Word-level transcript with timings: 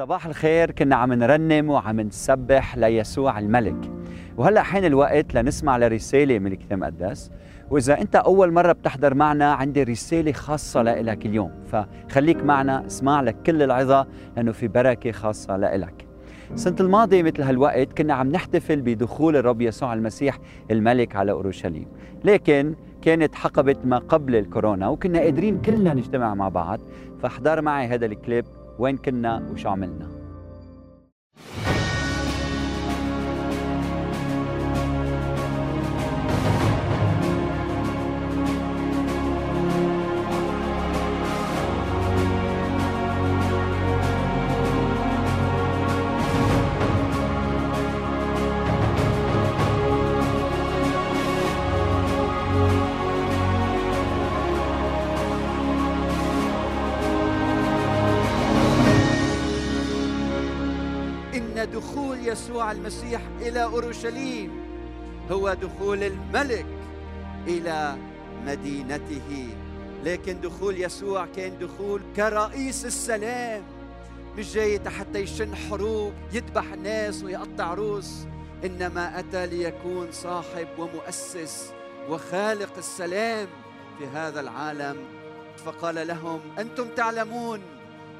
صباح 0.00 0.26
الخير 0.26 0.70
كنا 0.70 0.96
عم 0.96 1.12
نرنم 1.12 1.70
وعم 1.70 2.00
نسبح 2.00 2.76
ليسوع 2.76 3.38
الملك. 3.38 3.90
وهلأ 4.36 4.62
حين 4.62 4.84
الوقت 4.84 5.34
لنسمع 5.34 5.76
لرسالة 5.76 6.38
من 6.38 6.52
الكتاب 6.52 6.72
المقدس 6.72 7.30
وإذا 7.70 8.00
أنت 8.00 8.16
أول 8.16 8.52
مرة 8.52 8.72
بتحضر 8.72 9.14
معنا 9.14 9.52
عندي 9.52 9.82
رسالة 9.82 10.32
خاصة 10.32 10.82
لك 10.82 11.26
اليوم. 11.26 11.50
فخليك 11.66 12.44
معنا 12.44 12.86
اسمع 12.86 13.20
لك 13.20 13.36
كل 13.46 13.62
العظة 13.62 14.06
لأنه 14.36 14.52
في 14.52 14.68
بركة 14.68 15.12
خاصة 15.12 15.56
لك 15.56 16.06
السنة 16.54 16.76
الماضية 16.80 17.22
مثل 17.22 17.42
هالوقت 17.42 17.92
كنا 17.98 18.14
عم 18.14 18.28
نحتفل 18.32 18.80
بدخول 18.80 19.36
الرب 19.36 19.60
يسوع 19.60 19.92
المسيح 19.92 20.38
الملك 20.70 21.16
على 21.16 21.32
أورشليم. 21.32 21.86
لكن 22.24 22.74
كانت 23.02 23.34
حقبة 23.34 23.76
ما 23.84 23.98
قبل 23.98 24.36
الكورونا 24.36 24.88
وكنا 24.88 25.18
قادرين 25.18 25.60
كلنا 25.60 25.94
نجتمع 25.94 26.34
مع 26.34 26.48
بعض. 26.48 26.80
فاحضر 27.22 27.62
معي 27.62 27.86
هذا 27.86 28.06
الكليب. 28.06 28.44
وين 28.80 28.96
كنا 28.96 29.48
وشو 29.52 29.68
عملنا. 29.68 30.08
يسوع 62.22 62.72
المسيح 62.72 63.20
إلى 63.40 63.62
أورشليم. 63.62 64.50
هو 65.30 65.54
دخول 65.54 66.02
الملك 66.02 66.66
إلى 67.46 67.96
مدينته. 68.46 69.48
لكن 70.04 70.40
دخول 70.40 70.80
يسوع 70.80 71.26
كان 71.36 71.58
دخول 71.58 72.02
كرئيس 72.16 72.86
السلام. 72.86 73.62
مش 74.38 74.54
جاي 74.54 74.80
حتى 74.90 75.18
يشن 75.18 75.56
حروب 75.56 76.12
يذبح 76.32 76.72
الناس 76.72 77.24
ويقطع 77.24 77.74
روس. 77.74 78.26
إنما 78.64 79.18
أتى 79.18 79.46
ليكون 79.46 80.12
صاحب 80.12 80.68
ومؤسس 80.78 81.72
وخالق 82.08 82.76
السلام 82.78 83.46
في 83.98 84.06
هذا 84.06 84.40
العالم. 84.40 84.96
فقال 85.64 86.06
لهم 86.06 86.40
أنتم 86.58 86.88
تعلمون 86.88 87.60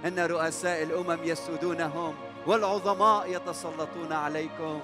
أن 0.05 0.19
رؤساء 0.19 0.83
الأمم 0.83 1.19
يسودونهم. 1.25 2.15
والعظماء 2.47 3.37
يتسلطون 3.37 4.13
عليكم 4.13 4.81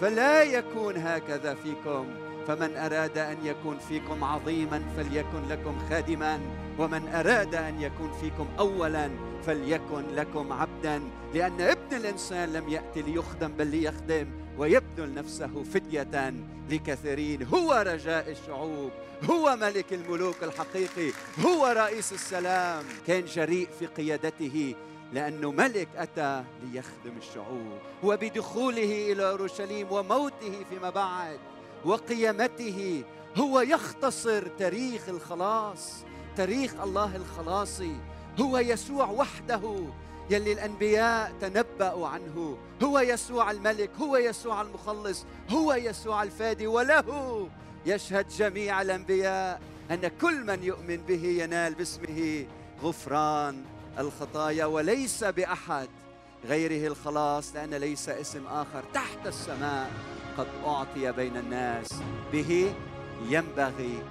فلا 0.00 0.42
يكون 0.42 0.96
هكذا 0.96 1.54
فيكم. 1.54 2.06
فمن 2.48 2.76
أراد 2.76 3.18
أن 3.18 3.36
يكون 3.46 3.78
فيكم 3.78 4.24
عظيما 4.24 4.82
فليكن 4.96 5.48
لكم 5.48 5.78
خادما 5.90 6.40
ومن 6.78 7.08
أراد 7.08 7.54
أن 7.54 7.80
يكون 7.80 8.12
فيكم 8.20 8.48
اولا 8.58 9.10
فليكن 9.46 10.04
لكم 10.14 10.52
عبدا. 10.52 11.02
لأن 11.34 11.60
ابن 11.60 11.96
الإنسان 11.96 12.52
لم 12.52 12.68
ياتي 12.68 13.02
ليخدم 13.02 13.48
بل 13.48 13.66
ليخدم 13.66 14.26
ويبذل 14.58 15.14
نفسه 15.14 15.62
فدية 15.62 16.34
لكثيرين. 16.70 17.42
هو 17.42 17.84
رجاء 17.86 18.30
الشعوب 18.30 18.90
هو 19.30 19.56
ملك 19.56 19.92
الملوك 19.92 20.42
الحقيقي 20.42 21.12
هو 21.44 21.66
رئيس 21.66 22.12
السلام. 22.12 22.84
كان 23.06 23.24
جريء 23.24 23.68
في 23.78 23.86
قيادته. 23.86 24.74
لأنه 25.12 25.50
ملك 25.50 25.88
أتى 25.96 26.44
ليخدم 26.62 27.16
الشعوب 27.18 27.78
وبدخوله 28.02 29.12
إلى 29.12 29.30
أورشليم 29.30 29.92
وموته 29.92 30.64
فيما 30.70 30.90
بعد 30.90 31.38
وقيامته 31.84 33.04
هو 33.36 33.60
يختصر 33.60 34.46
تاريخ 34.58 35.08
الخلاص 35.08 36.04
تاريخ 36.36 36.74
الله 36.82 37.16
الخلاصي. 37.16 37.96
هو 38.40 38.58
يسوع 38.58 39.10
وحده 39.10 39.60
يلي 40.30 40.52
الأنبياء 40.52 41.32
تنبأوا 41.40 42.08
عنه. 42.08 42.58
هو 42.82 42.98
يسوع 42.98 43.50
الملك 43.50 43.90
هو 44.00 44.16
يسوع 44.16 44.60
المخلص 44.60 45.26
هو 45.50 45.72
يسوع 45.72 46.22
الفادي 46.22 46.66
وله 46.66 47.48
يشهد 47.86 48.28
جميع 48.28 48.82
الأنبياء 48.82 49.60
أن 49.90 50.08
كل 50.08 50.44
من 50.44 50.62
يؤمن 50.62 50.96
به 50.96 51.24
ينال 51.24 51.74
باسمه 51.74 52.46
غفران. 52.82 53.64
الخطايا 53.98 54.64
وليس 54.64 55.24
بأحد 55.24 55.88
غيره 56.44 56.86
الخلاص 56.86 57.54
لأن 57.54 57.74
ليس 57.74 58.08
اسم 58.08 58.46
آخر 58.46 58.84
تحت 58.94 59.26
السماء 59.26 59.90
قد 60.38 60.46
أعطي 60.66 61.12
بين 61.12 61.36
الناس. 61.36 61.88
به 62.32 62.74
ينبغي 63.28 64.02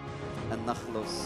أن 0.53 0.65
نخلص. 0.65 1.21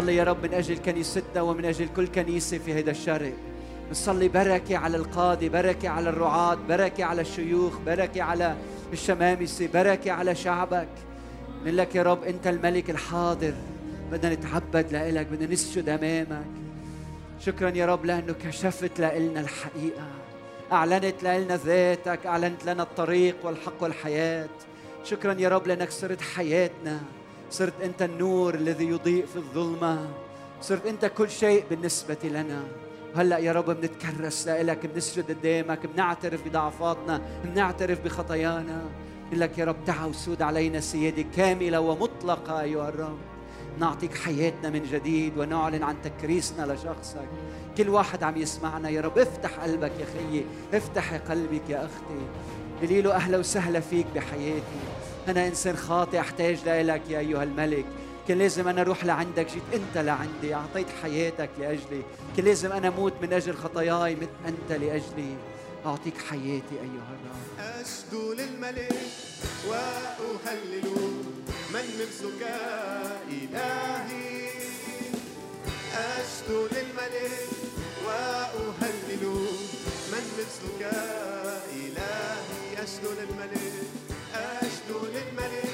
نصلي 0.00 0.16
يا 0.16 0.24
رب 0.24 0.42
من 0.42 0.54
أجل 0.54 0.78
كنيستنا 0.78 1.42
ومن 1.42 1.64
أجل 1.64 1.88
كل 1.96 2.06
كنيسة 2.06 2.58
في 2.58 2.72
هذا 2.78 2.90
الشرق 2.90 3.32
نصلي 3.90 4.28
بركة 4.28 4.76
على 4.76 4.96
القاضي 4.96 5.48
بركة 5.48 5.88
على 5.88 6.08
الرعاة 6.08 6.58
بركة 6.68 7.04
على 7.04 7.20
الشيوخ 7.20 7.78
بركة 7.78 8.22
على 8.22 8.56
الشمامسة 8.92 9.68
بركة 9.74 10.12
على 10.12 10.34
شعبك. 10.34 10.88
نقول 11.62 11.76
لك 11.76 11.94
يا 11.94 12.02
رب 12.02 12.24
أنت 12.24 12.46
الملك 12.46 12.90
الحاضر. 12.90 13.54
بدنا 14.12 14.34
نتعبد 14.34 14.92
لإلك 14.92 15.26
بدنا 15.26 15.52
نسجد 15.52 15.88
أمامك. 15.88 16.46
شكرا 17.40 17.70
يا 17.70 17.86
رب 17.86 18.04
لأنه 18.04 18.34
كشفت 18.44 19.00
لنا 19.00 19.40
الحقيقة. 19.40 20.08
أعلنت 20.72 21.22
لنا 21.22 21.56
ذاتك 21.56 22.26
أعلنت 22.26 22.64
لنا 22.64 22.82
الطريق 22.82 23.36
والحق 23.42 23.82
والحياة. 23.82 24.48
شكرا 25.04 25.36
يا 25.38 25.48
رب 25.48 25.66
لأنك 25.66 25.90
صرت 25.90 26.20
حياتنا. 26.20 27.00
صرت 27.50 27.80
أنت 27.82 28.02
النور 28.02 28.54
الذي 28.54 28.88
يضيء 28.88 29.26
في 29.26 29.36
الظلمة. 29.36 30.08
صرت 30.62 30.86
أنت 30.86 31.04
كل 31.04 31.30
شيء 31.30 31.64
بالنسبة 31.70 32.18
لنا. 32.24 32.62
هلأ 33.16 33.38
يا 33.38 33.52
رب 33.52 33.70
بنتكرس 33.70 34.48
لك 34.48 34.86
بنسجد 34.86 35.30
قدامك 35.30 35.86
بنعترف 35.86 36.48
بضعفاتنا 36.48 37.20
بنعترف 37.44 38.04
بخطايانا. 38.04 38.82
لك 39.32 39.58
يا 39.58 39.64
رب 39.64 39.76
تعا 39.86 40.06
وسود 40.06 40.42
علينا 40.42 40.80
سيادة 40.80 41.24
كاملة 41.36 41.80
ومطلقة 41.80 42.60
أيها 42.60 42.88
الرب. 42.88 43.18
نعطيك 43.78 44.14
حياتنا 44.14 44.70
من 44.70 44.82
جديد 44.82 45.38
ونعلن 45.38 45.82
عن 45.82 45.96
تكريسنا 46.04 46.72
لشخصك. 46.72 47.28
كل 47.78 47.88
واحد 47.88 48.22
عم 48.22 48.36
يسمعنا 48.36 48.88
يا 48.88 49.00
رب. 49.00 49.18
افتح 49.18 49.60
قلبك 49.60 49.92
يا 50.00 50.06
خيي 50.06 50.44
افتح 50.74 51.14
قلبك 51.14 51.62
يا 51.68 51.84
أختي. 51.84 52.20
قولي 52.80 53.02
له 53.02 53.14
أهلا 53.14 53.38
وسهلا 53.38 53.80
فيك 53.80 54.06
بحياتي. 54.14 54.80
أنا 55.28 55.46
إنسان 55.46 55.76
خاطئ 55.76 56.20
أحتاج 56.20 56.58
لك 56.68 57.02
يا 57.08 57.18
أيها 57.18 57.42
الملك. 57.42 57.84
كان 58.28 58.38
لازم 58.38 58.68
أنا 58.68 58.80
أروح 58.80 59.04
لعندك 59.04 59.46
جيت 59.52 59.62
أنت 59.74 59.98
لعندي 59.98 60.54
أعطيت 60.54 60.86
حياتك 61.02 61.50
لأجلي. 61.58 62.02
كان 62.36 62.44
لازم 62.44 62.72
أنا 62.72 62.88
أموت 62.88 63.12
من 63.22 63.32
أجل 63.32 63.54
خطاياي 63.54 64.14
مثل 64.16 64.28
أنت 64.46 64.72
لأجلي. 64.72 65.36
أعطيك 65.86 66.18
حياتي 66.18 66.74
أيها 66.80 67.10
الرب. 67.16 67.80
أسجد 67.80 68.40
للملك 68.40 68.92
وأهلل 69.68 70.84
من 71.72 71.86
مثلك 72.00 72.42
إلهي. 73.28 74.48
أسجد 75.94 76.68
للملك 76.72 77.48
وأهلل 78.06 79.24
من 80.12 80.24
مثلك 80.38 80.92
إلهي. 81.72 82.84
أسجد 82.84 83.16
للملك 83.18 84.09
أشدو 84.90 85.06
للملك 85.06 85.69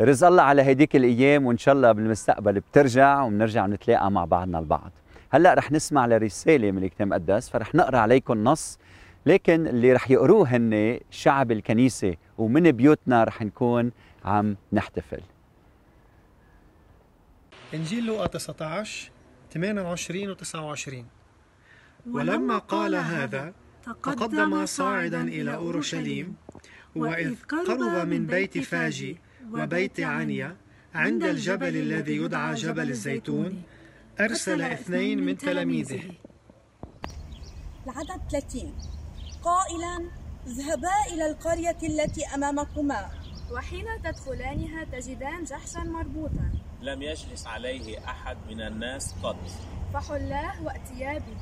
رزق 0.00 0.26
الله 0.26 0.42
على 0.42 0.72
هديك 0.72 0.96
الأيام 0.96 1.46
وإن 1.46 1.58
شاء 1.58 1.74
الله 1.74 1.92
بالمستقبل 1.92 2.60
بترجع 2.60 3.22
وبنرجع 3.22 3.66
نتلاقى 3.66 4.10
مع 4.10 4.24
بعضنا 4.24 4.58
البعض. 4.58 4.92
هلأ 5.30 5.54
رح 5.54 5.72
نسمع 5.72 6.06
لرسالة 6.06 6.70
من 6.70 6.84
الكتاب 6.84 7.06
المقدس 7.12 7.48
فرح 7.50 7.74
نقرأ 7.74 7.98
عليكم 7.98 8.44
نص 8.44 8.78
لكن 9.26 9.66
اللي 9.66 9.92
رح 9.92 10.10
يقروه 10.10 10.56
هن 10.56 11.00
شعب 11.10 11.52
الكنيسة 11.52 12.14
ومن 12.38 12.70
بيوتنا 12.72 13.24
رح 13.24 13.42
نكون 13.42 13.92
عم 14.24 14.56
نحتفل. 14.72 15.20
إنجيل 17.74 18.06
لوقا 18.06 18.26
19 18.26 19.10
28 19.52 20.30
و 20.30 20.32
29 20.34 21.06
ولما 22.10 22.58
قال 22.58 22.94
هذا 22.94 23.52
تقدم 23.84 24.66
صاعدا 24.66 25.22
إلى 25.22 25.54
أورشليم 25.54 26.34
وإذ 26.96 27.34
قرب 27.48 28.08
من 28.08 28.26
بيت 28.26 28.58
فاجي 28.58 29.18
وبيت 29.52 30.00
عنيا 30.00 30.56
عند 30.94 31.24
الجبل 31.24 31.76
الذي 31.76 32.16
يدعى 32.16 32.54
جبل 32.54 32.90
الزيتون. 32.90 33.62
أرسل 34.20 34.62
اثنين 34.62 35.24
من 35.24 35.36
تلاميذه. 35.36 36.02
العدد 37.86 38.20
30 38.30 38.74
قائلا 39.42 40.10
اذهبا 40.46 40.96
إلى 41.12 41.30
القرية 41.30 41.78
التي 41.82 42.26
أمامكما. 42.34 43.10
وحين 43.52 43.86
تدخلانها 44.04 44.84
تجدان 44.84 45.44
جحشا 45.44 45.78
مربوطا. 45.78 46.50
لم 46.80 47.02
يجلس 47.02 47.46
عليه 47.46 47.98
أحد 48.04 48.36
من 48.48 48.60
الناس 48.60 49.14
قط. 49.22 49.36
فحلاه 49.94 50.62
واتيا 50.64 51.18
به 51.18 51.36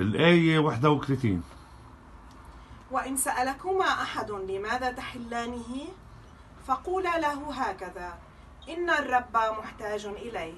الآية 0.00 0.58
31 0.58 1.42
وإن 2.90 3.16
سألكما 3.16 3.84
أحد 3.84 4.30
لماذا 4.30 4.92
تحلانه؟ 4.92 5.88
فقولا 6.66 7.18
له 7.18 7.52
هكذا 7.52 8.18
إن 8.68 8.90
الرب 8.90 9.36
محتاج 9.36 10.06
إليه 10.06 10.54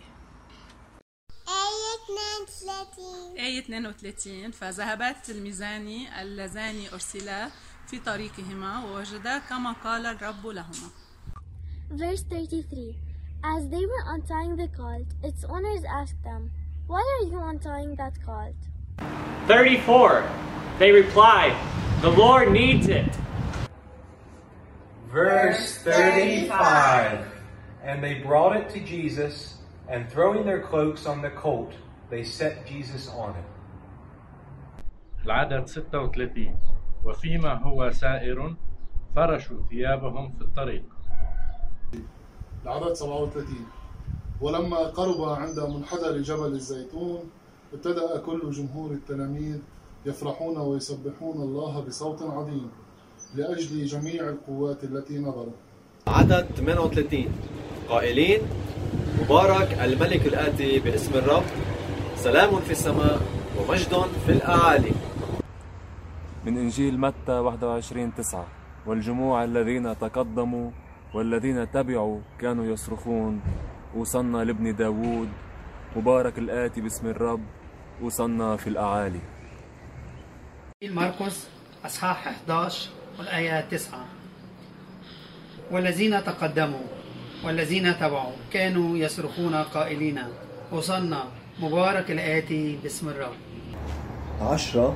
آية 1.48 1.94
32 2.04 3.38
آية 3.38 3.58
32 3.58 4.50
فذهبا 4.50 5.10
التلميذان 5.10 6.06
اللذان 6.20 6.86
أرسلا 6.92 7.48
في 7.86 7.98
طريقهما 7.98 8.84
ووجدا 8.84 9.38
كما 9.38 9.72
قال 9.72 10.06
الرب 10.06 10.46
لهما 10.46 10.90
Verse 11.90 12.22
33 12.22 12.94
As 13.44 13.68
they 13.68 13.84
were 13.84 14.04
untying 14.14 14.56
the 14.56 14.68
colt, 14.68 15.06
its 15.22 15.44
owners 15.44 15.84
asked 15.84 16.22
them, 16.24 16.50
Why 16.86 17.02
are 17.16 17.26
you 17.26 17.38
untying 17.38 17.94
that 17.96 18.14
colt? 18.24 18.56
34. 19.48 20.24
They 20.78 20.90
replied, 20.92 21.54
The 22.00 22.08
Lord 22.08 22.52
needs 22.52 22.88
it. 22.88 23.23
Verse 25.14 25.78
35 25.78 27.24
And 27.84 28.02
they 28.02 28.14
brought 28.14 28.56
it 28.56 28.68
to 28.70 28.80
Jesus, 28.80 29.58
and 29.88 30.10
throwing 30.10 30.44
their 30.44 30.60
cloaks 30.60 31.06
on 31.06 31.22
the 31.22 31.30
colt, 31.30 31.72
they 32.10 32.24
set 32.24 32.66
Jesus 32.66 33.08
on 33.08 33.30
it. 33.36 33.44
العدد 35.24 35.66
36 35.68 36.56
وفيما 37.04 37.62
هو 37.62 37.90
سائر 37.90 38.54
فرشوا 39.16 39.56
ثيابهم 39.70 40.32
في 40.32 40.42
الطريق. 40.42 40.84
العدد 42.64 42.92
37 42.92 43.66
ولما 44.40 44.76
قرب 44.78 45.22
عند 45.22 45.60
منحدر 45.60 46.18
جبل 46.18 46.52
الزيتون 46.52 47.30
ابتدأ 47.72 48.18
كل 48.18 48.50
جمهور 48.50 48.90
التلاميذ 48.90 49.58
يفرحون 50.06 50.56
ويسبحون 50.56 51.36
الله 51.36 51.80
بصوت 51.80 52.22
عظيم. 52.22 52.70
لأجل 53.34 53.84
جميع 53.84 54.28
القوات 54.28 54.84
التي 54.84 55.18
نظرت. 55.18 55.54
عدد 56.06 56.46
38 56.56 57.28
قائلين 57.88 58.40
مبارك 59.20 59.78
الملك 59.82 60.26
الآتي 60.26 60.78
باسم 60.78 61.14
الرب. 61.14 61.42
سلام 62.16 62.60
في 62.60 62.70
السماء 62.70 63.20
ومجد 63.58 63.94
في 64.26 64.32
الأعالي. 64.32 64.92
من 66.46 66.58
إنجيل 66.58 67.00
متى 67.00 67.32
21 67.32 68.14
9 68.14 68.46
والجموع 68.86 69.44
الذين 69.44 69.98
تقدموا 69.98 70.70
والذين 71.14 71.70
تبعوا 71.70 72.20
كانوا 72.40 72.64
يصرخون 72.64 73.40
وصلنا 73.96 74.44
لابن 74.44 74.76
داوود 74.76 75.28
مبارك 75.96 76.38
الآتي 76.38 76.80
باسم 76.80 77.06
الرب 77.06 77.40
وصلنا 78.02 78.56
في 78.56 78.66
الأعالي. 78.66 79.20
مرقس 80.82 81.48
أصحاح 81.84 82.28
11 82.28 82.90
والآية 83.18 83.60
9 83.70 83.98
والذين 85.72 86.24
تقدموا 86.24 86.86
والذين 87.44 87.98
تبعوا 87.98 88.32
كانوا 88.52 88.96
يصرخون 88.96 89.54
قائلين 89.54 90.18
وصلنا 90.72 91.24
مبارك 91.62 92.10
الآتي 92.10 92.78
باسم 92.82 93.08
الرب. 93.08 93.36
عشرة 94.40 94.94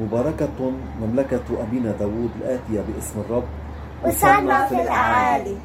مباركة 0.00 0.72
مملكة 1.00 1.44
أبينا 1.50 1.92
داود 1.92 2.30
الآتية 2.40 2.80
باسم 2.80 3.20
الرب. 3.20 3.44
وصلنا 4.04 4.66
في 4.66 4.74
الأعالي. 4.74 5.56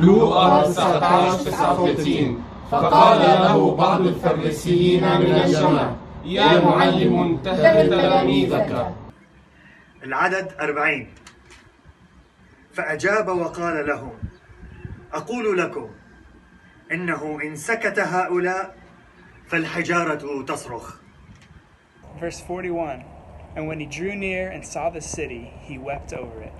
لوقا 0.00 0.62
19 0.62 1.38
39 1.38 2.42
فقال 2.70 3.20
له 3.20 3.74
بعض 3.74 4.00
الفريسيين 4.00 5.02
من 5.02 5.34
الجمع 5.44 5.90
يا 6.24 6.60
معلم 6.64 7.22
انتهى 7.22 7.88
تلاميذك. 7.88 8.94
العدد 10.04 10.52
أربعين. 10.60 11.14
فأجاب 12.72 13.28
وقال 13.28 13.86
لهم 13.86 14.12
أقول 15.12 15.58
لكم 15.58 15.90
إنه 16.92 17.38
إن 17.44 17.56
سكت 17.56 17.98
هؤلاء 17.98 18.76
فالحجارة 19.48 20.44
تصرخ. 20.44 20.94
Verse 22.20 22.40
41 22.40 23.04
And 23.56 23.68
when 23.68 23.80
he 23.80 23.86
drew 23.86 24.14
near 24.14 24.50
and 24.50 24.66
saw 24.66 24.90
the 24.90 25.00
city, 25.00 25.52
he 25.60 25.78
wept 25.78 26.12
over 26.12 26.42
it. 26.42 26.52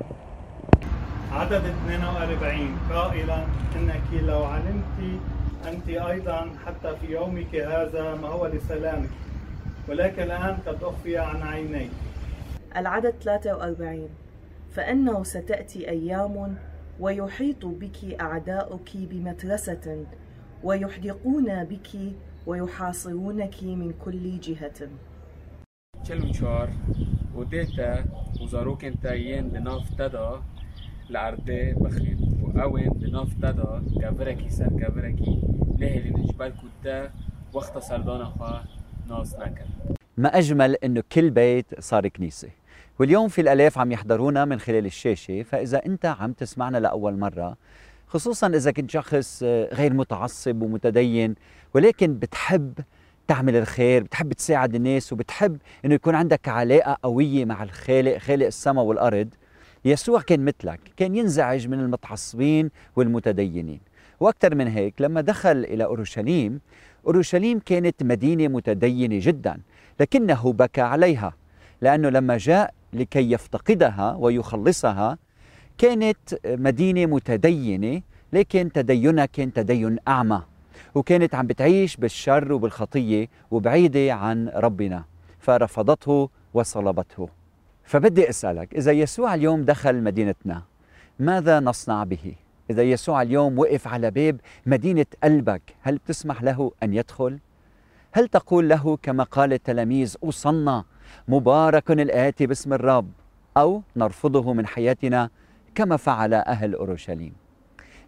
عدد 1.32 1.64
42 1.64 2.78
قائلا 2.90 3.46
إنك 3.76 4.22
لو 4.22 4.44
علمت 4.44 5.20
أنت 5.68 5.88
أيضا 5.88 6.50
حتى 6.66 6.96
في 7.00 7.12
يومك 7.12 7.54
هذا 7.54 8.14
ما 8.22 8.28
هو 8.28 8.46
لسلامك 8.46 9.10
ولكن 9.88 10.22
الآن 10.22 10.58
قد 10.66 10.82
أخفي 10.82 11.18
عن 11.18 11.42
عينيك. 11.42 11.90
العدد 12.76 13.14
43 13.22 14.08
فإنه 14.70 15.22
ستأتي 15.22 15.88
أيام 15.90 16.56
ويحيط 17.00 17.66
بك 17.66 18.20
أعداؤك 18.20 18.90
بمترسة 18.96 20.06
ويحدقون 20.64 21.64
بك 21.64 21.88
ويحاصرونك 22.46 23.62
من 23.62 23.92
كل 24.04 24.40
جهة. 24.40 24.88
44 26.10 26.68
وديتا 27.34 28.04
وزاروكن 28.40 29.00
تايين 29.00 29.48
بناف 29.48 29.94
تدا 29.98 30.42
العردة 31.10 31.72
بخيت 31.72 32.18
وأوين 32.42 32.88
بناف 32.90 33.34
تدا 33.34 33.82
كافركي 34.00 34.48
سر 34.50 34.80
كافركي 34.80 35.40
لهلي 35.78 36.10
نجبال 36.10 36.52
كتا 36.82 37.10
وقت 37.52 37.78
سردانا 37.78 38.24
خوا 38.24 38.58
ناس 39.08 39.34
نكر 39.34 39.64
ما 40.16 40.38
أجمل 40.38 40.74
إنه 40.74 41.02
كل 41.12 41.30
بيت 41.30 41.80
صار 41.80 42.08
كنيسة 42.08 42.48
واليوم 42.98 43.28
في 43.28 43.40
الآلاف 43.40 43.78
عم 43.78 43.92
يحضرونا 43.92 44.44
من 44.44 44.58
خلال 44.60 44.86
الشاشة 44.86 45.42
فإذا 45.42 45.86
أنت 45.86 46.06
عم 46.06 46.32
تسمعنا 46.32 46.78
لأول 46.78 47.18
مرة 47.18 47.56
خصوصا 48.06 48.46
إذا 48.46 48.70
كنت 48.70 48.90
شخص 48.90 49.42
غير 49.72 49.92
متعصب 49.92 50.62
ومتدين 50.62 51.34
ولكن 51.74 52.14
بتحب 52.18 52.72
تعمل 53.28 53.56
الخير 53.56 54.02
بتحب 54.02 54.32
تساعد 54.32 54.74
الناس 54.74 55.12
وبتحب 55.12 55.58
إنه 55.84 55.94
يكون 55.94 56.14
عندك 56.14 56.48
علاقة 56.48 56.96
قوية 57.02 57.44
مع 57.44 57.62
الخالق 57.62 58.18
خالق 58.18 58.46
السماء 58.46 58.84
والأرض 58.84 59.28
يسوع 59.84 60.20
كان 60.20 60.44
مثلك 60.44 60.80
كان 60.96 61.16
ينزعج 61.16 61.68
من 61.68 61.80
المتعصبين 61.80 62.70
والمتدينين. 62.96 63.80
وأكثر 64.20 64.54
من 64.54 64.68
هيك 64.68 64.94
لما 65.00 65.20
دخل 65.20 65.50
إلى 65.64 65.84
أورشليم 65.84 66.60
أورشليم 67.06 67.58
كانت 67.58 68.02
مدينة 68.02 68.48
متدينة 68.48 69.18
جدا 69.22 69.60
لكنه 70.00 70.52
بكى 70.52 70.80
عليها 70.80 71.34
لأنه 71.80 72.08
لما 72.08 72.36
جاء 72.36 72.74
لكي 72.94 73.32
يفتقدها 73.32 74.16
ويخلصها 74.18 75.18
كانت 75.78 76.16
مدينة 76.46 77.06
متدينة 77.06 78.02
لكن 78.32 78.72
تدينها 78.72 79.26
كان 79.26 79.52
تدين 79.52 79.98
أعمى 80.08 80.42
وكانت 80.94 81.34
عم 81.34 81.46
بتعيش 81.46 81.96
بالشر 81.96 82.52
وبالخطية 82.52 83.28
وبعيدة 83.50 84.12
عن 84.12 84.48
ربنا 84.48 85.04
فرفضته 85.38 86.30
وصلبته 86.54 87.28
فبدي 87.84 88.28
أسألك 88.28 88.74
إذا 88.74 88.92
يسوع 88.92 89.34
اليوم 89.34 89.62
دخل 89.62 90.02
مدينتنا 90.02 90.62
ماذا 91.18 91.60
نصنع 91.60 92.04
به؟ 92.04 92.34
إذا 92.70 92.82
يسوع 92.82 93.22
اليوم 93.22 93.58
وقف 93.58 93.88
على 93.88 94.10
باب 94.10 94.40
مدينة 94.66 95.06
قلبك 95.24 95.62
هل 95.82 95.96
بتسمح 95.98 96.42
له 96.42 96.72
أن 96.82 96.94
يدخل؟ 96.94 97.38
هل 98.12 98.28
تقول 98.28 98.68
له 98.68 98.98
كما 99.02 99.24
قال 99.24 99.52
التلاميذ 99.52 100.16
أوصلنا 100.24 100.84
مبارك 101.28 101.90
الآتي 101.90 102.46
باسم 102.46 102.72
الرب 102.72 103.10
أو 103.56 103.82
نرفضه 103.96 104.52
من 104.52 104.66
حياتنا 104.66 105.30
كما 105.74 105.96
فعل 105.96 106.34
أهل 106.34 106.74
أورشليم 106.74 107.32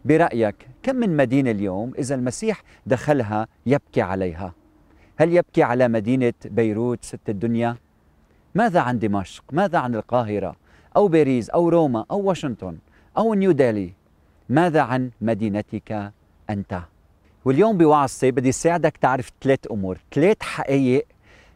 برأيك 0.05 0.69
كم 0.83 0.97
من 0.97 1.17
مدينة 1.17 1.51
اليوم 1.51 1.93
إذا 1.99 2.15
المسيح 2.15 2.63
دخلها 2.87 3.49
يبكي 3.67 4.03
عليها 4.03 4.55
هل 5.17 5.33
يبكي 5.33 5.63
على 5.63 5.89
مدينة 5.89 6.33
بيروت 6.45 7.05
ست 7.05 7.29
الدنيا؟ 7.29 7.77
ماذا 8.55 8.81
عن 8.81 8.99
دمشق؟ 8.99 9.45
ماذا 9.53 9.79
عن 9.79 9.95
القاهرة؟ 9.95 10.57
أو 10.97 11.09
باريس 11.09 11.51
أو 11.51 11.69
روما 11.69 12.05
أو 12.11 12.21
واشنطن 12.21 12.79
أو 13.19 13.35
نيو 13.35 13.53
ديلي؟ 13.53 13.93
ماذا 14.49 14.81
عن 14.81 15.11
مدينتك 15.21 16.13
أنت؟ 16.51 16.81
واليوم 17.45 17.79
بوعظتي 17.79 18.31
بدي 18.31 18.53
ساعدك 18.53 18.97
تعرف 18.97 19.31
ثلاث 19.43 19.59
أمور 19.71 19.99
ثلاث 20.13 20.43
حقائق 20.43 21.07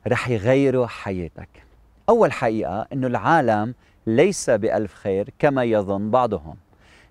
رح 0.06 0.28
يغيروا 0.28 0.86
حياتك. 0.86 1.48
أول 2.08 2.32
حقيقة 2.32 2.86
أنه 2.92 3.06
العالم 3.06 3.74
ليس 4.06 4.50
بألف 4.50 4.94
خير 4.94 5.30
كما 5.38 5.64
يظن 5.64 6.10
بعضهم. 6.10 6.56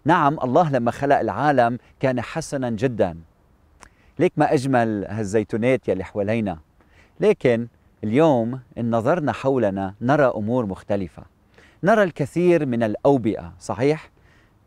نعم 0.06 0.40
الله 0.44 0.72
لما 0.72 0.92
خلق 0.92 1.20
العالم 1.20 1.78
كان 2.00 2.22
حسنا 2.22 2.70
جدا. 2.70 3.18
ليك 4.20 4.34
ما 4.38 4.54
أجمل 4.54 5.06
هالزيتونات 5.10 5.88
يلي 5.88 6.04
حوالينا. 6.04 6.60
لكن 7.20 7.68
اليوم 8.04 8.60
إن 8.78 8.96
نظرنا 8.96 9.32
حولنا 9.32 9.94
نرى 10.02 10.26
أمور 10.26 10.66
مختلفة. 10.66 11.24
نرى 11.84 12.04
الكثير 12.04 12.66
من 12.66 12.84
الأوبئة 12.84 13.54
صحيح؟ 13.60 14.10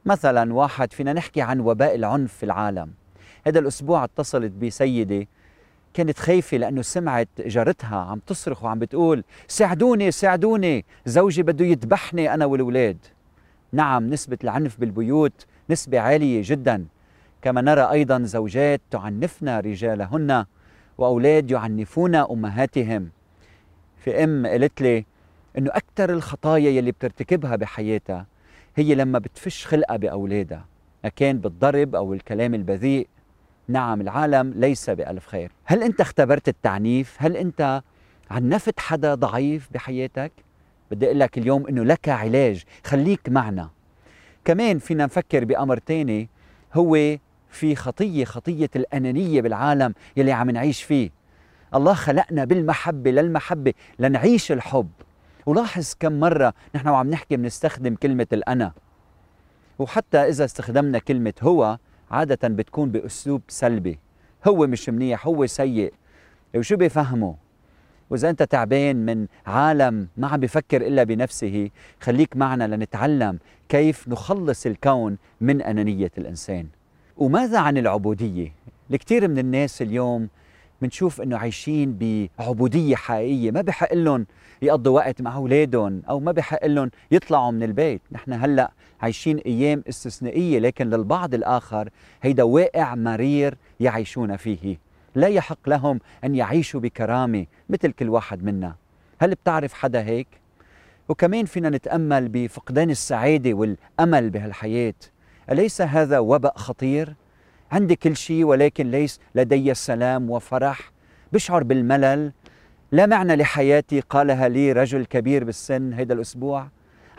مثلا 0.07 0.55
واحد 0.55 0.93
فينا 0.93 1.12
نحكي 1.12 1.43
عن 1.43 1.61
وباء 1.61 1.95
العنف 1.95 2.33
في 2.33 2.43
العالم. 2.43 2.93
هذا 3.47 3.59
الأسبوع 3.59 4.05
اتصلت 4.05 4.52
بسيدة 4.52 5.26
كانت 5.94 6.18
خايفة 6.18 6.56
لأنه 6.56 6.82
سمعت 6.82 7.28
جارتها 7.38 7.96
عم 7.96 8.18
تصرخ 8.26 8.64
وعم 8.64 8.78
بتقول 8.78 9.25
ساعدوني 9.49 10.11
ساعدوني 10.11 10.84
زوجي 11.06 11.42
بده 11.42 11.64
يذبحني 11.64 12.34
أنا 12.34 12.46
والولاد 12.46 12.99
نعم 13.72 14.11
نسبة 14.11 14.38
العنف 14.44 14.80
بالبيوت 14.80 15.46
نسبة 15.70 16.00
عالية 16.00 16.42
جدا. 16.44 16.87
كما 17.42 17.61
نرى 17.61 17.90
أيضا 17.90 18.22
زوجات 18.22 18.80
تعنفن 18.90 19.49
رجالهن 19.49 20.44
وأولاد 20.99 21.50
يعنفون 21.50 22.14
أمهاتهم. 22.14 23.11
في 23.99 24.25
أم 24.25 24.46
قالت 24.46 24.82
لي 24.82 25.04
أنه 25.58 25.70
أكثر 25.70 26.12
الخطايا 26.12 26.70
يلي 26.70 26.92
بترتكبها 26.92 27.56
بحياتها 27.56 28.26
هي 28.76 28.94
لما 28.94 29.18
بتفش 29.18 29.66
خلقها 29.66 29.96
بأولادها. 29.96 30.64
كان 31.16 31.38
بالضرب 31.38 31.94
أو 31.94 32.14
الكلام 32.14 32.54
البذيء. 32.54 33.08
نعم 33.73 34.00
العالم 34.00 34.52
ليس 34.57 34.91
بألف 34.91 35.26
خير. 35.26 35.52
هل 35.64 35.83
أنت 35.83 36.00
اختبرت 36.00 36.49
التعنيف؟ 36.49 37.17
هل 37.19 37.37
أنت 37.37 37.83
عنفت 38.31 38.81
حدا 38.81 39.14
ضعيف 39.14 39.69
بحياتك؟ 39.73 40.33
بدي 40.91 41.07
أقول 41.07 41.21
لك 41.21 41.38
اليوم 41.38 41.67
أنه 41.67 41.85
لك 41.85 42.09
علاج. 42.09 42.64
خليك 42.85 43.29
معنا. 43.29 43.71
كمان 44.45 44.79
فينا 44.79 45.05
نفكر 45.05 45.45
بأمر 45.45 45.76
تاني 45.76 46.29
هو 46.75 47.17
في 47.50 47.76
خطية 47.76 48.25
خطية 48.25 48.71
الأنانية 48.76 49.41
بالعالم 49.41 49.95
يلي 50.17 50.33
عم 50.33 50.50
نعيش 50.50 50.83
فيه. 50.83 51.11
الله 51.75 51.95
خلقنا 51.95 52.45
بالمحبة 52.45 53.11
للمحبة 53.11 53.75
لنعيش 53.99 54.52
الحب. 54.52 54.91
ولاحظ 55.47 55.95
كم 56.00 56.21
مرة 56.21 56.55
نحن 56.75 56.88
وعم 56.88 57.11
نحكي 57.11 57.37
بنستخدم 57.37 57.95
كلمة 57.95 58.26
الأنا. 58.33 58.73
وحتى 59.79 60.19
إذا 60.19 60.45
استخدمنا 60.45 60.99
كلمة 60.99 61.35
هو 61.43 61.79
عادة 62.12 62.49
بتكون 62.49 62.90
بأسلوب 62.90 63.42
سلبي. 63.49 63.99
هو 64.49 64.66
مش 64.66 64.88
منيح 64.88 65.26
هو 65.26 65.47
سيء. 65.47 65.92
وشو 66.54 66.76
بيفهمه 66.76 67.35
وإذا 68.11 68.31
أنت 68.31 68.42
تعبان 68.42 68.97
من 69.07 69.26
عالم 69.47 70.09
ما 70.16 70.28
عم 70.28 70.40
بفكر 70.40 70.87
إلا 70.87 71.04
بنفسه 71.04 71.71
خليك 72.00 72.37
معنا 72.37 72.76
لنتعلم 72.76 73.38
كيف 73.69 74.09
نخلص 74.09 74.66
الكون 74.66 75.19
من 75.40 75.62
أنانية 75.62 76.11
الإنسان. 76.19 76.66
وماذا 77.16 77.59
عن 77.59 77.78
العبودية؟ 77.78 78.52
الكثير 78.90 79.28
من 79.28 79.38
الناس 79.38 79.83
اليوم 79.83 80.28
بنشوف 80.83 81.21
إنه 81.21 81.37
عايشين 81.38 81.99
بعبودية 82.38 82.97
حقيقية 82.97 83.50
ما 83.50 83.61
بحق 83.61 83.95
لهم 83.95 84.26
يقضوا 84.62 84.97
وقت 84.97 85.23
مع 85.23 85.37
أولادهم 85.37 86.02
أو 86.09 86.21
ما 86.21 86.33
بحق 86.33 86.66
لهم 86.66 86.90
يطلعوا 87.11 87.50
من 87.50 87.62
البيت. 87.62 88.02
نحن 88.12 88.33
هلأ 88.33 88.71
عايشين 89.00 89.38
أيام 89.38 89.85
استثنائية 89.88 90.59
لكن 90.59 90.90
للبعض 90.90 91.35
الآخر 91.35 91.88
هيدا 92.23 92.42
واقع 92.42 92.95
مرير 92.95 93.54
يعيشون 93.81 94.37
فيه. 94.37 94.78
لا 95.14 95.28
يحق 95.28 95.69
لهم 95.69 96.00
أن 96.25 96.35
يعيشوا 96.35 96.81
بكرامة 96.81 97.47
مثل 97.69 97.92
كل 97.92 98.09
واحد 98.09 98.45
منا. 98.45 98.75
هل 99.19 99.31
بتعرف 99.31 99.73
حدا 99.73 100.02
هيك؟ 100.02 100.26
وكمان 101.09 101.45
فينا 101.45 101.71
نتأمل 101.71 102.28
بفقدان 102.28 102.90
السعادة 102.90 103.54
والأمل 103.54 104.31
بهالحياة. 104.31 104.95
أليس 105.50 105.83
هذا 105.83 106.19
وباء 106.19 106.57
خطير؟ 106.57 107.14
عندي 107.73 107.97
كل 107.97 108.16
شيء 108.16 108.45
ولكن 108.45 108.90
ليس 108.90 109.21
لدي 109.35 109.75
سلام 109.75 110.31
وفرح. 110.31 110.92
بشعر 111.33 111.62
بالملل 111.62 112.33
لا 112.92 113.06
معنى 113.06 113.37
لحياتي 113.37 114.00
قالها 114.00 114.49
لي 114.49 114.72
رجل 114.72 115.04
كبير 115.04 115.44
بالسن 115.44 115.92
هيدا 115.92 116.14
الأسبوع 116.14 116.68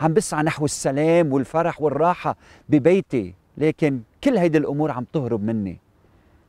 عم 0.00 0.14
بسعى 0.14 0.42
نحو 0.42 0.64
السلام 0.64 1.32
والفرح 1.32 1.82
والراحة 1.82 2.36
ببيتي 2.68 3.34
لكن 3.58 4.00
كل 4.24 4.36
هيدي 4.36 4.58
الأمور 4.58 4.90
عم 4.90 5.06
تهرب 5.12 5.42
مني. 5.42 5.80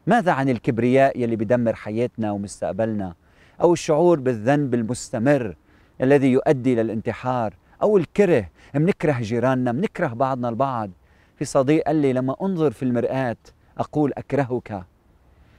ماذا 0.07 0.31
عن 0.31 0.49
الكبرياء 0.49 1.19
يلي 1.19 1.35
بدمر 1.35 1.75
حياتنا 1.75 2.31
ومستقبلنا؟ 2.31 3.13
أو 3.61 3.73
الشعور 3.73 4.19
بالذنب 4.19 4.73
المستمر 4.73 5.55
الذي 6.01 6.31
يؤدي 6.31 6.75
للانتحار 6.75 7.53
أو 7.81 7.97
الكره؟ 7.97 8.49
منكره 8.73 9.19
جيراننا 9.21 9.71
منكره 9.71 10.07
بعضنا 10.07 10.49
البعض. 10.49 10.89
في 11.37 11.45
صديق 11.45 11.83
قال 11.83 11.95
لي 11.95 12.13
لما 12.13 12.35
أنظر 12.41 12.71
في 12.71 12.83
المرآة 12.83 13.37
أقول 13.77 14.13
أكرهك. 14.17 14.83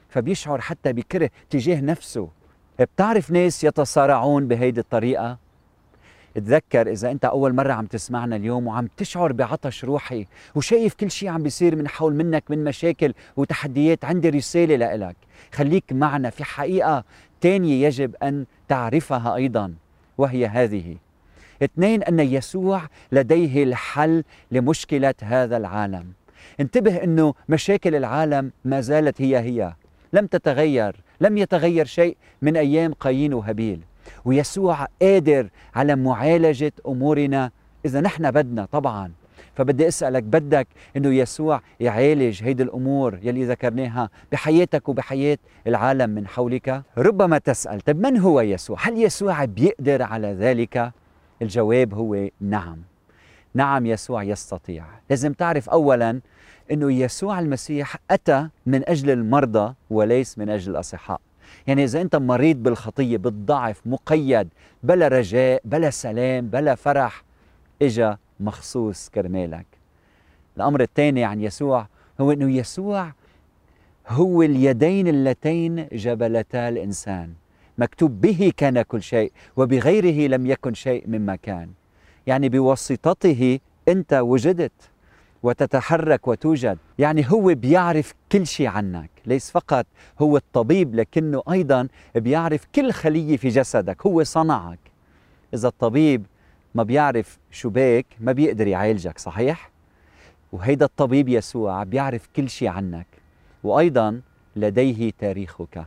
فبيشعر 0.09 0.61
حتى 0.61 0.93
بكره 0.93 1.31
تجاه 1.51 1.81
نفسه. 1.81 2.29
بتعرف 2.85 3.31
ناس 3.31 3.65
يتصارعون 3.65 4.49
بهيدي 4.49 4.81
الطريقة؟ 4.81 5.39
تذكر 6.35 6.91
إذا 6.91 7.11
أنت 7.11 7.25
أول 7.25 7.55
مرة 7.55 7.73
عم 7.73 7.87
تسمعنا 7.87 8.37
اليوم 8.37 8.67
وعم 8.67 8.89
تشعر 8.97 9.33
بعطش 9.33 9.85
روحي 9.85 10.27
وشايف 10.55 10.95
كل 10.95 11.11
شيء 11.11 11.29
عم 11.29 11.43
بيصير 11.43 11.77
من 11.77 11.89
حول 11.89 12.15
منك 12.15 12.45
من 12.49 12.65
مشاكل 12.65 13.15
وتحديات 13.37 14.05
عندي 14.05 14.29
رسالة 14.29 14.77
لإلك. 14.77 15.17
خليك 15.53 15.85
معنا 15.93 16.31
في 16.31 16.45
حقيقة 16.45 17.05
تانية 17.41 17.87
يجب 17.87 18.15
أن 18.23 18.45
تعرفها 18.69 19.35
أيضا 19.35 19.75
وهي 20.19 20.47
هذه. 20.47 20.97
اثنين 21.63 22.03
أن 22.03 22.21
يسوع 22.21 22.83
لديه 23.13 23.65
الحل 23.65 24.25
لمشكلة 24.51 25.15
هذا 25.23 25.57
العالم. 25.57 26.13
انتبه 26.61 27.05
أنه 27.05 27.35
مشاكل 27.49 27.95
العالم 27.95 28.53
ما 28.65 28.81
زالت 28.81 29.23
هي 29.23 29.39
هي. 29.39 29.73
لم 30.13 30.27
تتغير. 30.27 30.97
لم 31.21 31.39
يتغير 31.39 31.85
شيء 31.87 32.17
من 32.43 32.57
أيام 32.57 32.93
قايين 32.93 33.35
وهابيل 33.35 33.81
ويسوع 34.25 34.87
قادر 35.03 35.49
على 35.75 35.97
معالجة 35.97 36.73
أمورنا 36.89 37.51
إذا 37.85 38.01
نحن 38.01 38.31
بدنا 38.31 38.65
طبعا 38.65 39.13
فبدي 39.55 39.89
أسألك 39.89 40.23
بدك 40.23 40.69
أنه 40.97 41.15
يسوع 41.15 41.61
يعالج 41.81 42.43
هيدي 42.43 42.63
الأمور 42.63 43.19
يلي 43.23 43.45
ذكرناها 43.45 44.11
بحياتك 44.33 44.89
وبحياة 44.89 45.39
العالم 45.67 46.11
من 46.11 46.27
حولك 46.27 46.83
ربما 46.99 47.39
تسأل 47.39 47.81
طب 47.81 47.97
من 48.07 48.19
هو 48.19 48.41
يسوع؟ 48.41 48.79
هل 48.81 49.03
يسوع 49.03 49.45
بيقدر 49.45 50.03
على 50.03 50.29
ذلك؟ 50.29 50.93
الجواب 51.43 51.95
هو 51.95 52.29
نعم 52.41 52.79
نعم 53.57 53.87
يسوع 53.87 54.23
يستطيع. 54.23 54.85
لازم 55.11 55.33
تعرف 55.33 55.69
أولا 55.69 56.21
أنه 56.71 56.93
يسوع 56.93 57.39
المسيح 57.39 57.97
أتى 58.11 58.49
من 58.67 58.89
أجل 58.89 59.11
المرضى 59.11 59.75
وليس 59.91 60.39
من 60.39 60.49
أجل 60.49 60.73
الأصحاء. 60.73 61.21
يعني 61.67 61.85
إذا 61.85 62.01
أنت 62.01 62.17
مريض 62.17 62.57
بالخطية 62.63 63.17
بالضعف 63.17 63.81
مقيد 63.87 64.49
بلا 64.83 65.09
رجاء 65.09 65.61
بلا 65.65 65.91
سلام 65.91 66.49
بلا 66.49 66.75
فرح 66.75 67.25
إجا 67.83 68.19
مخصوص 68.41 69.09
كرمالك. 69.09 69.67
الأمر 70.57 70.81
الثاني 70.81 71.25
عن 71.25 71.41
يسوع 71.41 71.87
هو 72.21 72.33
أنه 72.33 72.51
يسوع 72.51 73.13
هو 74.09 74.43
اليدين 74.43 75.09
اللتين 75.09 75.89
جبلتا 75.93 76.69
الإنسان. 76.69 77.33
مكتوب 77.79 78.21
به 78.21 78.53
كان 78.57 78.83
كل 78.83 79.03
شيء 79.03 79.33
وبغيره 79.57 80.29
لم 80.29 80.47
يكن 80.47 80.75
شيء 80.75 81.05
مما 81.07 81.37
كان. 81.37 81.69
يعني 82.27 82.49
بواسطته 82.49 83.59
أنت 83.89 84.15
وجدت 84.15 84.91
وتتحرك 85.43 86.29
وتوجد. 86.29 86.79
يعني 86.99 87.25
هو 87.33 87.55
بيعرف 87.55 88.15
كل 88.33 88.47
شيء 88.47 88.67
عنك 88.67 89.11
ليس 89.27 89.51
فقط 89.51 89.87
هو 90.21 90.37
الطبيب 90.37 90.95
لكنه 90.95 91.43
أيضا 91.53 91.89
بيعرف 92.15 92.67
كل 92.75 92.93
خلية 92.93 93.37
في 93.37 93.49
جسدك 93.49 94.07
هو 94.07 94.25
صنعك. 94.25 94.79
إذا 95.55 95.69
الطبيب 95.69 96.27
ما 96.75 96.83
بيعرف 96.83 97.39
شو 97.51 97.71
بيك 97.71 98.07
ما 98.21 98.33
بيقدر 98.33 98.67
يعالجك 98.67 99.19
صحيح؟ 99.19 99.71
وهيدا 100.53 100.85
الطبيب 100.85 101.29
يسوع 101.29 101.83
بيعرف 101.83 102.29
كل 102.37 102.49
شيء 102.49 102.69
عنك 102.69 103.07
وأيضا 103.65 104.21
لديه 104.57 105.13
تاريخك. 105.19 105.87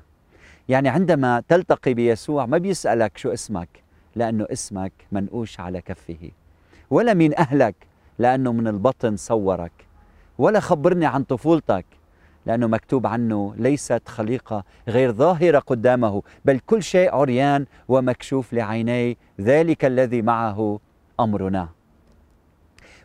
يعني 0.70 0.90
عندما 0.90 1.44
تلتقي 1.48 1.94
بيسوع 1.94 2.46
ما 2.46 2.58
بيسألك 2.58 3.18
شو 3.18 3.34
اسمك 3.34 3.70
لأنه 4.16 4.46
اسمك 4.52 4.92
منقوش 5.12 5.60
على 5.60 5.82
كفه. 5.82 6.32
ولا 6.90 7.14
مين 7.14 7.38
أهلك 7.38 7.76
لأنه 8.20 8.52
من 8.52 8.68
البطن 8.68 9.16
صورك. 9.16 9.72
ولا 10.38 10.60
خبرني 10.60 11.06
عن 11.06 11.24
طفولتك 11.24 11.86
لأنه 12.46 12.68
مكتوب 12.68 13.08
عنه 13.08 13.54
ليست 13.58 14.02
خليقة 14.08 14.64
غير 14.88 15.12
ظاهرة 15.12 15.60
قدامه 15.60 16.22
بل 16.46 16.60
كل 16.60 16.84
شيء 16.84 17.16
عريان 17.16 17.66
ومكشوف 17.88 18.54
لعيني 18.54 19.18
ذلك 19.42 19.86
الذي 19.86 20.22
معه 20.22 20.80
أمرنا. 21.20 21.70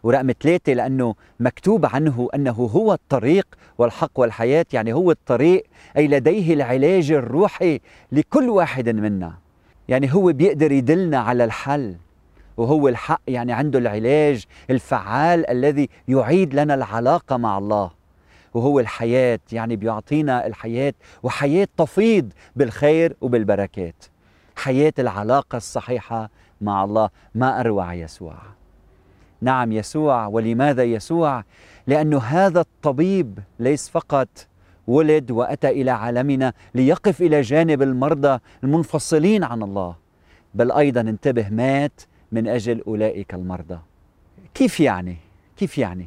ورقم 0.02 0.32
ثلاثة 0.40 0.72
لأنه 0.72 1.14
مكتوب 1.40 1.86
عنه 1.86 2.28
أنه 2.34 2.52
هو 2.52 2.92
الطريق 2.92 3.46
والحق 3.78 4.10
والحياة 4.20 4.66
يعني 4.72 4.92
هو 4.92 5.10
الطريق 5.10 5.66
أي 5.96 6.08
لديه 6.08 6.54
العلاج 6.54 7.12
الروحي 7.12 7.80
لكل 8.12 8.48
واحد 8.48 8.88
منا. 8.88 9.43
يعني 9.88 10.14
هو 10.14 10.32
بيقدر 10.32 10.72
يدلنا 10.72 11.18
على 11.18 11.44
الحل 11.44 11.96
وهو 12.56 12.88
الحق 12.88 13.20
يعني 13.26 13.52
عنده 13.52 13.78
العلاج 13.78 14.44
الفعال 14.70 15.50
الذي 15.50 15.88
يعيد 16.08 16.54
لنا 16.54 16.74
العلاقة 16.74 17.36
مع 17.36 17.58
الله. 17.58 17.90
وهو 18.54 18.80
الحياة 18.80 19.40
يعني 19.52 19.76
بيعطينا 19.76 20.46
الحياة 20.46 20.94
وحياة 21.22 21.68
تفيض 21.76 22.32
بالخير 22.56 23.16
وبالبركات. 23.20 24.04
حياة 24.56 24.92
العلاقة 24.98 25.56
الصحيحة 25.56 26.30
مع 26.60 26.84
الله 26.84 27.10
ما 27.34 27.60
أروع 27.60 27.94
يسوع. 27.94 28.36
نعم 29.40 29.72
يسوع 29.72 30.26
ولماذا 30.26 30.82
يسوع؟ 30.84 31.44
لأنه 31.86 32.18
هذا 32.18 32.60
الطبيب 32.60 33.38
ليس 33.58 33.88
فقط 33.88 34.28
ولد 34.86 35.30
وأتى 35.30 35.68
إلى 35.68 35.90
عالمنا 35.90 36.52
ليقف 36.74 37.22
إلى 37.22 37.40
جانب 37.40 37.82
المرضى 37.82 38.38
المنفصلين 38.64 39.44
عن 39.44 39.62
الله. 39.62 39.96
بل 40.54 40.72
أيضا 40.72 41.00
انتبه 41.00 41.48
مات 41.48 42.00
من 42.32 42.48
أجل 42.48 42.82
أولئك 42.86 43.34
المرضى. 43.34 43.78
كيف 44.54 44.80
يعني؟ 44.80 45.16
كيف 45.56 45.78
يعني؟ 45.78 46.06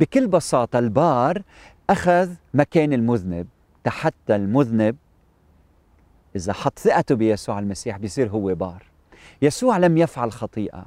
بكل 0.00 0.26
بساطة 0.26 0.78
البار 0.78 1.42
أخذ 1.90 2.30
مكان 2.54 2.92
المذنب. 2.92 3.46
تحتى 3.84 4.36
المذنب 4.36 4.96
إذا 6.36 6.52
حط 6.52 6.78
ثقته 6.78 7.14
بيسوع 7.14 7.58
المسيح 7.58 7.96
بيصير 7.96 8.28
هو 8.28 8.54
بار. 8.54 8.82
يسوع 9.42 9.78
لم 9.78 9.98
يفعل 9.98 10.32
خطيئة. 10.32 10.86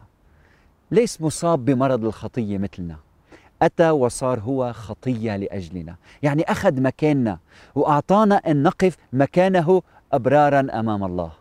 ليس 0.92 1.22
مصاب 1.22 1.66
بمرض 1.66 2.06
الخطية 2.06 2.58
مثلنا. 2.58 2.98
أتى 3.62 3.90
وصار 3.90 4.40
هو 4.40 4.74
خطية 4.74 5.36
لأجلنا. 5.36 5.96
يعني 6.24 6.44
أخذ 6.44 6.82
مكاننا 6.82 7.40
وأعطانا 7.76 8.36
أن 8.36 8.64
نقف 8.64 8.98
مكانه 9.14 9.82
أبرارا 10.14 10.68
أمام 10.80 11.04
الله. 11.04 11.32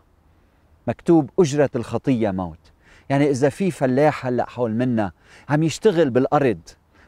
مكتوب 0.87 1.29
أجرة 1.39 1.69
الخطية 1.75 2.31
موت. 2.31 2.71
يعني 3.09 3.29
إذا 3.29 3.49
في 3.49 3.71
فلاح 3.71 4.25
هلأ 4.25 4.49
حول 4.49 4.71
منا 4.71 5.11
عم 5.49 5.63
يشتغل 5.63 6.09
بالأرض 6.09 6.61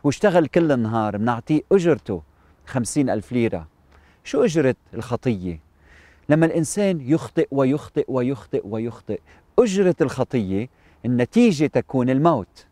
واشتغل 0.04 0.48
كل 0.48 0.72
النهار 0.72 1.18
بنعطيه 1.18 1.62
أجرته 1.72 2.22
خمسين 2.66 3.10
ألف 3.10 3.32
ليرة. 3.32 3.68
شو 4.24 4.44
أجرة 4.44 4.76
الخطية؟ 4.94 5.60
لما 6.30 6.46
الإنسان 6.46 7.02
يخطئ 7.02 7.48
ويخطئ 7.52 8.06
ويخطئ 8.08 8.62
ويخطئ 8.66 9.20
أجرة 9.60 9.96
الخطية 10.02 10.70
النتيجة 11.06 11.66
تكون 11.66 12.10
الموت. 12.10 12.66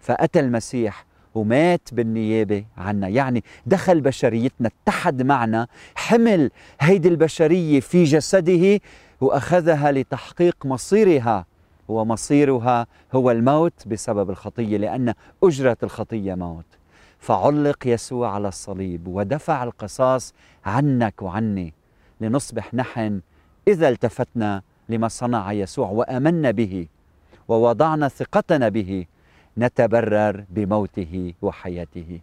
فأتى 0.00 0.40
المسيح 0.40 1.07
ومات 1.38 1.88
بالنيابة 1.92 2.64
عنا. 2.76 3.08
يعني 3.08 3.44
دخل 3.66 4.00
بشريتنا 4.00 4.70
اتحد 4.82 5.22
معنا 5.22 5.66
حمل 5.94 6.50
هيدي 6.80 7.08
البشرية 7.08 7.80
في 7.80 8.04
جسده 8.04 8.80
وأخذها 9.20 9.92
لتحقيق 9.92 10.56
مصيرها. 10.64 11.46
ومصيرها 11.88 12.86
هو 13.12 13.30
الموت 13.30 13.88
بسبب 13.88 14.30
الخطية 14.30 14.76
لأن 14.76 15.14
أجرة 15.44 15.76
الخطية 15.82 16.34
موت. 16.34 16.64
فعلق 17.18 17.86
يسوع 17.86 18.30
على 18.30 18.48
الصليب 18.48 19.08
ودفع 19.08 19.64
القصاص 19.64 20.34
عنك 20.64 21.22
وعني. 21.22 21.72
لنصبح 22.20 22.74
نحن 22.74 23.20
إذا 23.68 23.88
التفتنا 23.88 24.62
لما 24.88 25.08
صنع 25.08 25.52
يسوع 25.52 25.88
وآمنا 25.88 26.50
به 26.50 26.86
ووضعنا 27.48 28.08
ثقتنا 28.08 28.68
به. 28.68 29.06
نتبرر 29.58 30.44
بموته 30.50 31.34
وحياته. 31.42 32.20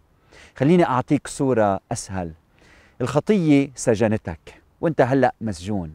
خليني 0.56 0.84
أعطيك 0.84 1.28
صورة 1.28 1.80
أسهل. 1.92 2.32
الخطية 3.00 3.70
سجنتك 3.74 4.62
وأنت 4.80 5.00
هلأ 5.00 5.34
مسجون. 5.40 5.94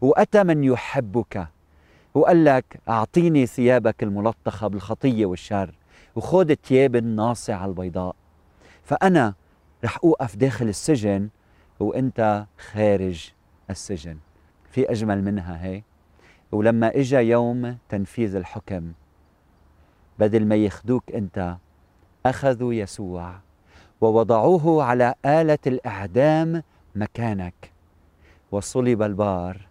وأتى 0.00 0.44
من 0.44 0.64
يحبك 0.64 1.48
وقال 2.14 2.44
لك 2.44 2.80
أعطيني 2.88 3.46
ثيابك 3.46 4.02
الملطخة 4.02 4.68
بالخطية 4.68 5.26
والشر 5.26 5.74
وخذ 6.16 6.50
الثياب 6.50 6.96
الناصعة 6.96 7.66
البيضاء. 7.66 8.16
فأنا 8.84 9.34
رح 9.84 9.98
أوقف 10.04 10.36
داخل 10.36 10.68
السجن 10.68 11.28
وأنت 11.80 12.46
خارج 12.58 13.30
السجن. 13.70 14.16
في 14.70 14.90
أجمل 14.90 15.24
منها 15.24 15.64
هي 15.64 15.82
ولما 16.52 16.96
إجا 16.96 17.20
يوم 17.20 17.78
تنفيذ 17.88 18.36
الحكم 18.36 18.92
بدل 20.18 20.46
ما 20.46 20.54
ياخدوك 20.54 21.12
أنت 21.14 21.56
أخذوا 22.26 22.74
يسوع 22.74 23.34
ووضعوه 24.00 24.84
على 24.84 25.14
آلة 25.24 25.58
الإعدام 25.66 26.62
مكانك. 26.94 27.72
وصلب 28.52 29.02
البار 29.02 29.68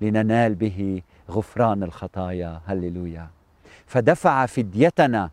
لننال 0.00 0.54
به 0.54 1.02
غفران 1.30 1.82
الخطايا. 1.82 2.60
هللويا. 2.66 3.28
فدفع 3.86 4.46
فديتنا 4.46 5.30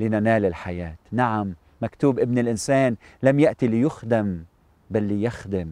لننال 0.00 0.44
الحياة. 0.44 0.96
نعم 1.12 1.54
مكتوب 1.82 2.18
ابن 2.18 2.38
الإنسان 2.38 2.96
لم 3.22 3.40
يأتي 3.40 3.66
ليخدم 3.66 4.44
بل 4.90 5.02
ليخدم 5.02 5.70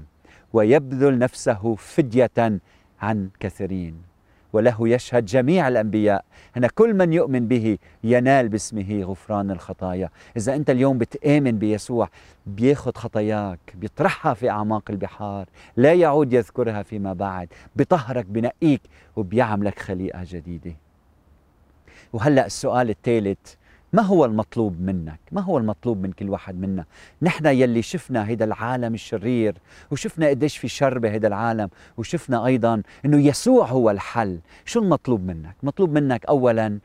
ويبذل 0.53 1.19
نفسه 1.19 1.75
فدية 1.75 2.61
عن 3.01 3.29
كثيرين. 3.41 4.08
وله 4.53 4.89
يشهد 4.89 5.25
جميع 5.25 5.69
الأنبياء. 5.69 6.25
أن 6.57 6.67
كل 6.67 6.95
من 6.95 7.13
يؤمن 7.13 7.49
به 7.49 7.79
ينال 8.05 8.49
باسمه 8.49 9.03
غفران 9.03 9.51
الخطايا. 9.51 10.11
إذا 10.37 10.55
أنت 10.55 10.71
اليوم 10.71 10.99
بتآمن 10.99 11.59
بيسوع 11.59 12.09
بياخد 12.47 12.97
خطاياك 12.97 13.59
بيطرحها 13.75 14.35
في 14.35 14.51
أعماق 14.51 14.83
البحار 14.91 15.47
لا 15.77 15.95
يعود 15.95 16.33
يذكرها 16.33 16.83
فيما 16.83 17.13
بعد 17.13 17.49
بطهرك 17.77 18.27
بنقيك 18.27 18.81
وبيعملك 19.17 19.79
خليقة 19.79 20.21
جديدة. 20.25 20.73
وهلأ 22.13 22.47
السؤال 22.47 22.91
الثالث 22.91 23.55
ما 23.93 24.03
هو 24.03 24.25
المطلوب 24.25 24.81
منك؟ 24.81 25.21
ما 25.33 25.41
هو 25.41 25.59
المطلوب 25.59 26.03
من 26.03 26.13
كل 26.13 26.31
واحد 26.31 26.61
منا؟ 26.61 26.85
نحن 27.23 27.47
يلي 27.47 27.83
شفنا 27.83 28.29
هيدا 28.29 28.45
العالم 28.45 28.95
الشرير 28.95 29.55
وشفنا 29.91 30.29
قديش 30.29 30.57
في 30.59 30.69
شر 30.69 30.99
بهيدا 30.99 31.29
العالم 31.29 31.69
وشفنا 31.97 32.47
أيضا 32.47 32.83
أنه 33.05 33.21
يسوع 33.27 33.67
هو 33.67 33.91
الحل 33.91 34.39
شو 34.65 34.81
المطلوب 34.81 35.27
منك؟ 35.27 35.57
مطلوب 35.63 35.93
منك 35.93 36.27
أولا 36.27 36.79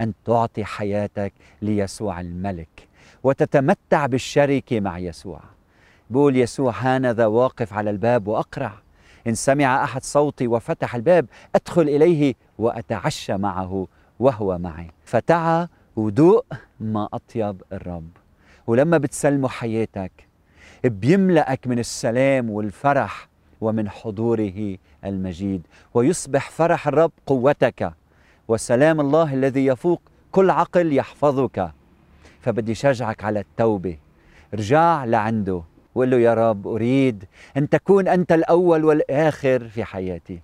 أن 0.00 0.12
تعطي 0.24 0.64
حياتك 0.64 1.32
ليسوع 1.62 2.20
الملك 2.20 2.88
وتتمتع 3.22 4.06
بالشركة 4.06 4.80
مع 4.80 4.98
يسوع 4.98 5.40
بقول 6.10 6.36
يسوع 6.36 6.72
هانذا 6.80 7.26
واقف 7.26 7.72
على 7.72 7.90
الباب 7.90 8.28
وأقرع 8.28 8.72
إن 9.26 9.34
سمع 9.34 9.84
أحد 9.84 10.02
صوتي 10.02 10.46
وفتح 10.46 10.94
الباب 10.94 11.26
أدخل 11.54 11.82
إليه 11.82 12.34
وأتعشى 12.58 13.36
معه 13.36 13.86
وهو 14.20 14.58
معي 14.58 14.90
فتعا 15.04 15.68
ودوق 16.00 16.46
ما 16.80 17.08
أطيب 17.12 17.62
الرب. 17.72 18.08
ولما 18.66 18.98
بتسلمه 18.98 19.48
حياتك 19.48 20.12
بيملأك 20.84 21.66
من 21.66 21.78
السلام 21.78 22.50
والفرح 22.50 23.28
ومن 23.60 23.88
حضوره 23.88 24.76
المجيد. 25.04 25.66
ويصبح 25.94 26.50
فرح 26.50 26.88
الرب 26.88 27.12
قوتك 27.26 27.92
وسلام 28.48 29.00
الله 29.00 29.34
الذي 29.34 29.66
يفوق 29.66 30.02
كل 30.32 30.50
عقل 30.50 30.92
يحفظك. 30.92 31.72
فبدي 32.40 32.74
شجعك 32.74 33.24
على 33.24 33.40
التوبة. 33.40 33.98
رجع 34.54 35.04
لعنده 35.04 35.62
وقل 35.94 36.10
له 36.10 36.16
يا 36.16 36.34
رب 36.34 36.68
أريد 36.68 37.24
أن 37.56 37.68
تكون 37.68 38.08
أنت 38.08 38.32
الأول 38.32 38.84
والآخر 38.84 39.68
في 39.68 39.84
حياتي. 39.84 40.40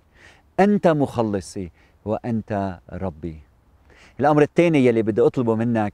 أنت 0.59 0.87
مخلصي 0.87 1.71
وأنت 2.05 2.79
ربي. 2.93 3.46
الأمر 4.19 4.41
الثاني 4.41 4.85
يلي 4.85 5.01
بدي 5.01 5.21
أطلبه 5.21 5.55
منك 5.55 5.93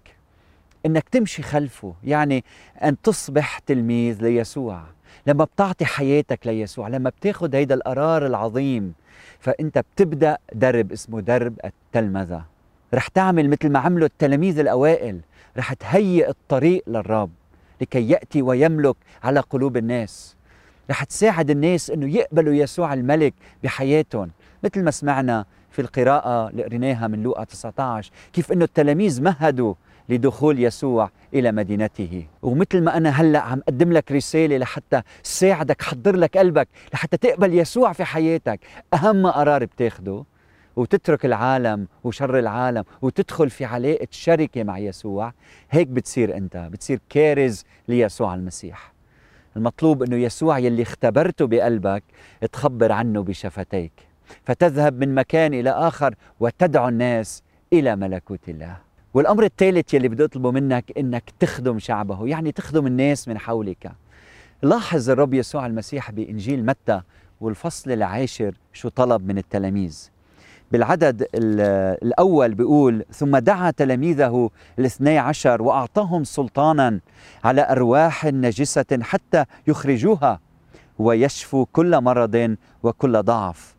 إنك 0.85 1.09
تمشي 1.09 1.43
خلفه 1.43 1.93
يعني 2.03 2.43
أن 2.83 3.01
تصبح 3.01 3.59
تلميذ 3.59 4.21
ليسوع. 4.21 4.83
لما 5.27 5.43
بتعطي 5.43 5.85
حياتك 5.85 6.47
ليسوع 6.47 6.87
لما 6.87 7.09
بتاخذ 7.09 7.55
هيدا 7.55 7.75
القرار 7.75 8.25
العظيم 8.25 8.93
فأنت 9.39 9.77
بتبدأ 9.77 10.37
درب 10.53 10.91
اسمه 10.91 11.19
درب 11.21 11.59
التلمذة. 11.65 12.45
رح 12.93 13.07
تعمل 13.07 13.49
مثل 13.49 13.69
ما 13.69 13.79
عملوا 13.79 14.07
التلاميذ 14.07 14.59
الأوائل 14.59 15.19
رح 15.57 15.73
تهيئ 15.73 16.29
الطريق 16.29 16.83
للرب 16.87 17.31
لكي 17.81 18.09
يأتي 18.09 18.41
ويملك 18.41 18.95
على 19.23 19.39
قلوب 19.39 19.77
الناس. 19.77 20.35
رح 20.89 21.03
تساعد 21.03 21.49
الناس 21.49 21.91
إنه 21.91 22.15
يقبلوا 22.15 22.53
يسوع 22.53 22.93
الملك 22.93 23.33
بحياتهم 23.63 24.31
مثل 24.63 24.83
ما 24.83 24.91
سمعنا 24.91 25.45
في 25.73 25.81
القراءة 25.81 26.49
اللي 26.49 26.63
قريناها 26.63 27.07
من 27.07 27.23
لوقا 27.23 27.43
19 27.43 28.11
كيف 28.33 28.51
إنه 28.51 28.65
التلاميذ 28.65 29.21
مهدوا 29.21 29.73
لدخول 30.09 30.59
يسوع 30.59 31.09
إلى 31.33 31.51
مدينته. 31.51 32.27
ومثل 32.41 32.83
ما 32.83 32.97
أنا 32.97 33.09
هلأ 33.09 33.39
عم 33.39 33.59
أقدم 33.59 33.91
لك 33.93 34.11
رسالة 34.11 34.57
لحتى 34.57 35.01
ساعدك 35.23 35.81
حضر 35.81 36.15
لك 36.15 36.37
قلبك 36.37 36.67
لحتى 36.93 37.17
تقبل 37.17 37.53
يسوع 37.53 37.93
في 37.93 38.03
حياتك. 38.03 38.59
أهم 38.93 39.27
قرار 39.27 39.65
بتاخده 39.65 40.23
وتترك 40.75 41.25
العالم 41.25 41.87
وشر 42.03 42.39
العالم 42.39 42.83
وتدخل 43.01 43.49
في 43.49 43.65
علاقة 43.65 44.07
شركة 44.11 44.63
مع 44.63 44.77
يسوع 44.77 45.33
هيك 45.71 45.87
بتصير 45.87 46.37
أنت 46.37 46.57
بتصير 46.57 46.99
كارز 47.09 47.63
ليسوع 47.87 48.33
المسيح. 48.35 48.93
المطلوب 49.57 50.03
إنه 50.03 50.15
يسوع 50.15 50.59
يلي 50.59 50.81
اختبرته 50.81 51.47
بقلبك 51.47 52.03
تخبر 52.51 52.91
عنه 52.91 53.23
بشفتيك. 53.23 54.12
فتذهب 54.43 54.99
من 54.99 55.15
مكان 55.15 55.53
إلى 55.53 55.69
آخر 55.69 56.15
وتدعو 56.39 56.87
الناس 56.87 57.43
إلى 57.73 57.95
ملكوت 57.95 58.49
الله. 58.49 58.77
والأمر 59.13 59.43
الثالث 59.43 59.93
يلي 59.93 60.07
بدي 60.07 60.23
أطلبه 60.23 60.51
منك 60.51 60.97
إنك 60.97 61.23
تخدم 61.39 61.79
شعبه 61.79 62.27
يعني 62.27 62.51
تخدم 62.51 62.87
الناس 62.87 63.27
من 63.27 63.37
حولك. 63.37 63.91
لاحظ 64.61 65.09
الرب 65.09 65.33
يسوع 65.33 65.65
المسيح 65.65 66.11
بإنجيل 66.11 66.65
متى 66.65 67.01
والفصل 67.41 67.91
العاشر 67.91 68.53
شو 68.73 68.89
طلب 68.89 69.27
من 69.27 69.37
التلاميذ. 69.37 70.09
بالعدد 70.71 71.27
الأول 71.35 72.53
بيقول 72.53 73.05
ثم 73.11 73.37
دعا 73.37 73.71
تلاميذه 73.71 74.49
الاثني 74.79 75.17
عشر 75.17 75.61
وأعطاهم 75.61 76.23
سلطانا 76.23 76.99
على 77.43 77.71
أرواح 77.71 78.25
نجسة 78.25 78.99
حتى 79.01 79.45
يخرجوها 79.67 80.39
ويشفوا 80.99 81.65
كل 81.71 82.01
مرض 82.01 82.55
وكل 82.83 83.23
ضعف. 83.23 83.72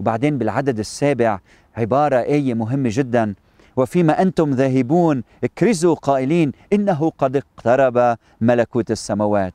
وبعدين 0.00 0.38
بالعدد 0.38 0.78
السابع 0.78 1.38
عبارة 1.76 2.16
آية 2.16 2.54
مهمة 2.54 2.90
جدا. 2.92 3.34
وفيما 3.76 4.22
أنتم 4.22 4.50
ذاهبون 4.50 5.22
اكرزوا 5.44 5.94
قائلين 5.94 6.52
إنه 6.72 7.12
قد 7.18 7.36
اقترب 7.36 8.18
ملكوت 8.40 8.90
السماوات. 8.90 9.54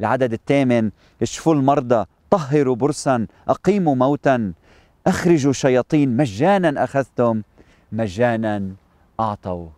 العدد 0.00 0.32
الثامن 0.32 0.90
اشفوا 1.22 1.54
المرضى 1.54 2.04
طهروا 2.30 2.76
برصا 2.76 3.26
أقيموا 3.48 3.94
موتا. 3.94 4.52
أخرجوا 5.06 5.52
شياطين 5.52 6.16
مجانا 6.16 6.84
أخذتم 6.84 7.42
مجانا 7.92 8.70
أعطوا. 9.20 9.68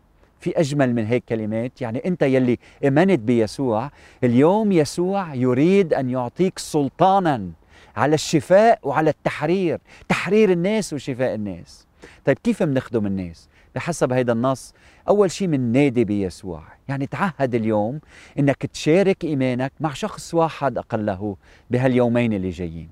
في 0.41 0.61
أجمل 0.61 0.95
من 0.95 1.07
هيك 1.07 1.25
كلمات 1.29 1.81
يعني 1.81 2.03
أنت 2.07 2.23
يلي 2.23 2.59
إمنت 2.87 3.21
بيسوع 3.21 3.91
اليوم 4.25 4.73
يسوع 4.73 5.35
يريد 5.35 5.95
أن 5.95 6.11
يعطيك 6.11 6.59
سلطانا. 6.59 7.51
على 7.97 8.15
الشفاء 8.15 8.79
وعلى 8.83 9.11
التحرير 9.11 9.79
تحرير 10.09 10.53
الناس 10.53 10.93
وشفاء 10.93 11.35
الناس. 11.35 11.87
طيب 12.25 12.39
كيف 12.45 12.63
بنخدم 12.63 13.07
الناس؟ 13.07 13.49
بحسب 13.75 14.13
هذا 14.13 14.33
النص 14.33 14.75
أول 15.09 15.31
شيء 15.31 15.49
من 15.49 15.73
نادي 15.73 16.05
بيسوع 16.05 16.63
يعني 16.89 17.07
تعهد 17.07 17.55
اليوم 17.55 18.01
أنك 18.39 18.67
تشارك 18.67 19.25
إيمانك 19.25 19.73
مع 19.81 19.93
شخص 19.93 20.35
واحد 20.35 20.79
أقله 20.79 21.37
بهاليومين 21.71 22.33
اللي 22.33 22.51
جايين. 22.51 22.89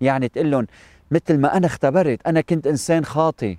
يعني 0.00 0.28
تقول 0.28 0.50
لهم 0.50 0.66
مثل 1.10 1.38
ما 1.38 1.56
أنا 1.56 1.66
اختبرت 1.66 2.26
أنا 2.26 2.40
كنت 2.40 2.66
إنسان 2.66 3.04
خاطي 3.04 3.58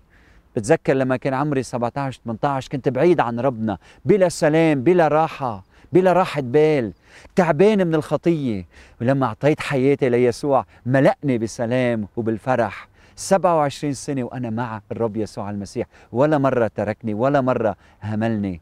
بتذكر 0.56 0.94
لما 0.94 1.18
كان 1.18 1.34
عمري 1.34 1.64
17 1.64 2.20
18 2.26 2.70
كنت 2.72 2.90
بعيد 2.90 3.20
عن 3.20 3.40
ربنا 3.40 3.78
بلا 4.06 4.30
سلام 4.30 4.84
بلا 4.84 5.08
راحة. 5.08 5.64
بلا 5.94 6.14
راحة 6.14 6.42
بال 6.42 6.94
تعبان 7.36 7.88
من 7.88 7.96
الخطية. 7.96 8.66
ولما 9.02 9.26
أعطيت 9.26 9.60
حياتي 9.60 10.10
ليسوع 10.10 10.66
ملأني 10.86 11.38
بسلام 11.38 12.08
وبالفرح. 12.16 12.88
27 13.16 13.94
سنة 13.94 14.24
وأنا 14.24 14.50
مع 14.50 14.82
الرب 14.92 15.18
يسوع 15.18 15.50
المسيح. 15.50 15.88
ولا 16.12 16.38
مرة 16.38 16.72
تركني 16.76 17.14
ولا 17.14 17.42
مرة 17.42 17.76
هملني. 18.04 18.62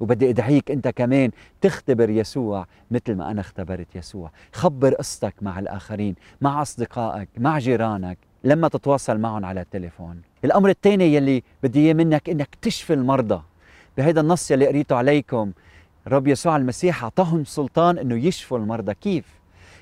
وبدي 0.00 0.30
أدعيك 0.30 0.70
أنت 0.70 0.88
كمان 0.88 1.30
تختبر 1.60 2.10
يسوع 2.10 2.66
مثل 2.90 3.14
ما 3.14 3.30
أنا 3.30 3.40
اختبرت 3.40 3.96
يسوع. 3.96 4.30
خبر 4.52 4.94
قصتك 4.94 5.34
مع 5.42 5.58
الآخرين 5.58 6.14
مع 6.40 6.62
أصدقائك 6.62 7.28
مع 7.38 7.58
جيرانك 7.58 8.18
لما 8.44 8.68
تتواصل 8.68 9.18
معهم 9.18 9.44
على 9.44 9.60
التليفون. 9.60 10.22
الأمر 10.44 10.68
الثاني 10.68 11.14
يلي 11.14 11.42
بدي 11.62 11.80
إياه 11.80 11.94
منك 11.94 12.28
إنك 12.28 12.48
تشفي 12.62 12.94
المرضى. 12.94 13.42
بهذا 13.96 14.20
النص 14.20 14.50
يلي 14.50 14.66
قريته 14.66 14.96
عليكم 14.96 15.52
رب 16.06 16.28
يسوع 16.28 16.56
المسيح 16.56 17.02
أعطاهم 17.04 17.44
سلطان 17.44 17.98
إنه 17.98 18.26
يشفوا 18.26 18.58
المرضى. 18.58 18.94
كيف؟ 18.94 19.24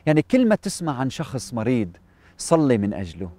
يعني 0.06 0.22
كل 0.22 0.48
ما 0.48 0.54
تسمع 0.54 0.98
عن 0.98 1.10
شخص 1.10 1.54
مريض 1.54 1.96
صلي 2.38 2.78
من 2.78 2.94
أجله 2.94 3.30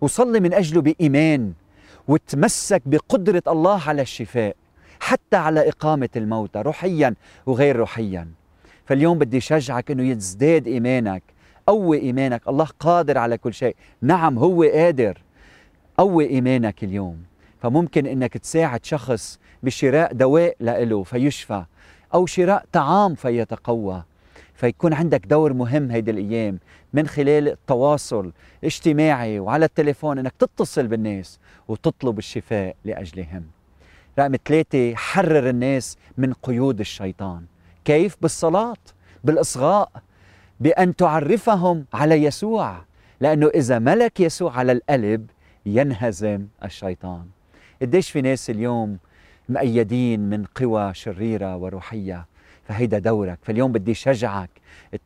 وصلي 0.00 0.40
من 0.40 0.54
أجله 0.54 0.80
بإيمان 0.80 1.52
وتمسك 2.08 2.82
بقدرة 2.86 3.42
الله 3.48 3.88
على 3.88 4.02
الشفاء 4.02 4.56
حتى 5.00 5.36
على 5.36 5.68
إقامة 5.68 6.08
الموتى 6.16 6.58
روحيا 6.58 7.14
وغير 7.46 7.76
روحيا. 7.76 8.28
فاليوم 8.86 9.18
بدي 9.18 9.40
شجعك 9.40 9.90
إنه 9.90 10.02
يزداد 10.02 10.66
إيمانك 10.66 11.22
قوي 11.66 11.98
إيمانك. 11.98 12.48
الله 12.48 12.68
قادر 12.80 13.18
على 13.18 13.38
كل 13.38 13.54
شيء. 13.54 13.76
نعم 14.02 14.38
هو 14.38 14.62
قادر. 14.62 15.22
قوي 15.98 16.30
إيمانك 16.30 16.84
اليوم. 16.84 17.22
فممكن 17.62 18.06
إنك 18.06 18.32
تساعد 18.32 18.84
شخص 18.84 19.38
بشراء 19.62 20.12
دواء 20.12 20.56
له 20.60 21.02
فيشفى. 21.02 21.64
أو 22.14 22.26
شراء 22.26 22.64
طعام 22.72 23.14
فيتقوى 23.14 24.02
فيكون 24.54 24.92
عندك 24.92 25.26
دور 25.26 25.52
مهم 25.52 25.90
هيدي 25.90 26.10
الأيام 26.10 26.58
من 26.92 27.06
خلال 27.06 27.48
التواصل 27.48 28.32
اجتماعي 28.64 29.40
وعلى 29.40 29.64
التليفون 29.64 30.18
إنك 30.18 30.32
تتصل 30.38 30.86
بالناس 30.86 31.38
وتطلب 31.68 32.18
الشفاء 32.18 32.76
لأجلهم. 32.84 33.44
رقم 34.18 34.36
ثلاثة 34.44 34.94
حرر 34.94 35.48
الناس 35.48 35.96
من 36.18 36.32
قيود 36.32 36.80
الشيطان. 36.80 37.44
كيف؟ 37.84 38.16
بالصلاة، 38.22 38.76
بالإصغاء، 39.24 39.90
بأن 40.60 40.96
تعرفهم 40.96 41.84
على 41.94 42.24
يسوع، 42.24 42.84
لأنه 43.20 43.48
إذا 43.48 43.78
ملك 43.78 44.20
يسوع 44.20 44.56
على 44.58 44.72
القلب 44.72 45.30
ينهزم 45.66 46.46
الشيطان. 46.64 47.24
قديش 47.82 48.10
في 48.10 48.20
ناس 48.20 48.50
اليوم 48.50 48.98
مؤيدين 49.48 50.20
من 50.20 50.44
قوى 50.44 50.94
شريرة 50.94 51.56
وروحية. 51.56 52.26
فهيدا 52.68 52.98
دورك. 52.98 53.38
فاليوم 53.42 53.72
بدي 53.72 53.94
شجعك. 53.94 54.50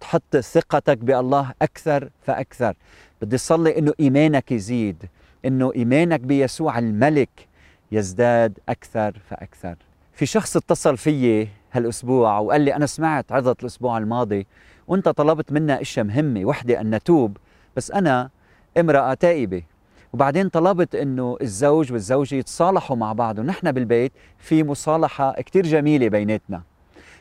تحط 0.00 0.36
ثقتك 0.36 0.98
بالله 0.98 1.52
أكثر 1.62 2.08
فأكثر. 2.22 2.74
بدي 3.22 3.38
صلي 3.38 3.78
إنه 3.78 3.92
إيمانك 4.00 4.52
يزيد. 4.52 5.04
إنه 5.44 5.72
إيمانك 5.76 6.20
بيسوع 6.20 6.78
الملك 6.78 7.48
يزداد 7.92 8.58
أكثر 8.68 9.20
فأكثر. 9.30 9.76
في 10.12 10.26
شخص 10.26 10.56
اتصل 10.56 10.96
فيي 10.96 11.48
هالأسبوع 11.72 12.38
وقال 12.38 12.60
لي 12.60 12.76
أنا 12.76 12.86
سمعت 12.86 13.32
عظة 13.32 13.56
الأسبوع 13.60 13.98
الماضي 13.98 14.46
وأنت 14.88 15.08
طلبت 15.08 15.52
منا 15.52 15.80
أشياء 15.80 16.06
مهمة 16.06 16.44
وحدة 16.44 16.80
أن 16.80 16.94
نتوب 16.94 17.36
بس 17.76 17.90
أنا 17.90 18.30
امرأة 18.78 19.14
تائبة. 19.14 19.62
وبعدين 20.12 20.48
طلبت 20.48 20.94
إنه 20.94 21.36
الزوج 21.42 21.92
والزوجة 21.92 22.34
يتصالحوا 22.34 22.96
مع 22.96 23.12
بعض 23.12 23.38
ونحن 23.38 23.72
بالبيت 23.72 24.12
في 24.38 24.64
مصالحة 24.64 25.32
كتير 25.32 25.66
جميلة 25.66 26.08
بيناتنا. 26.08 26.62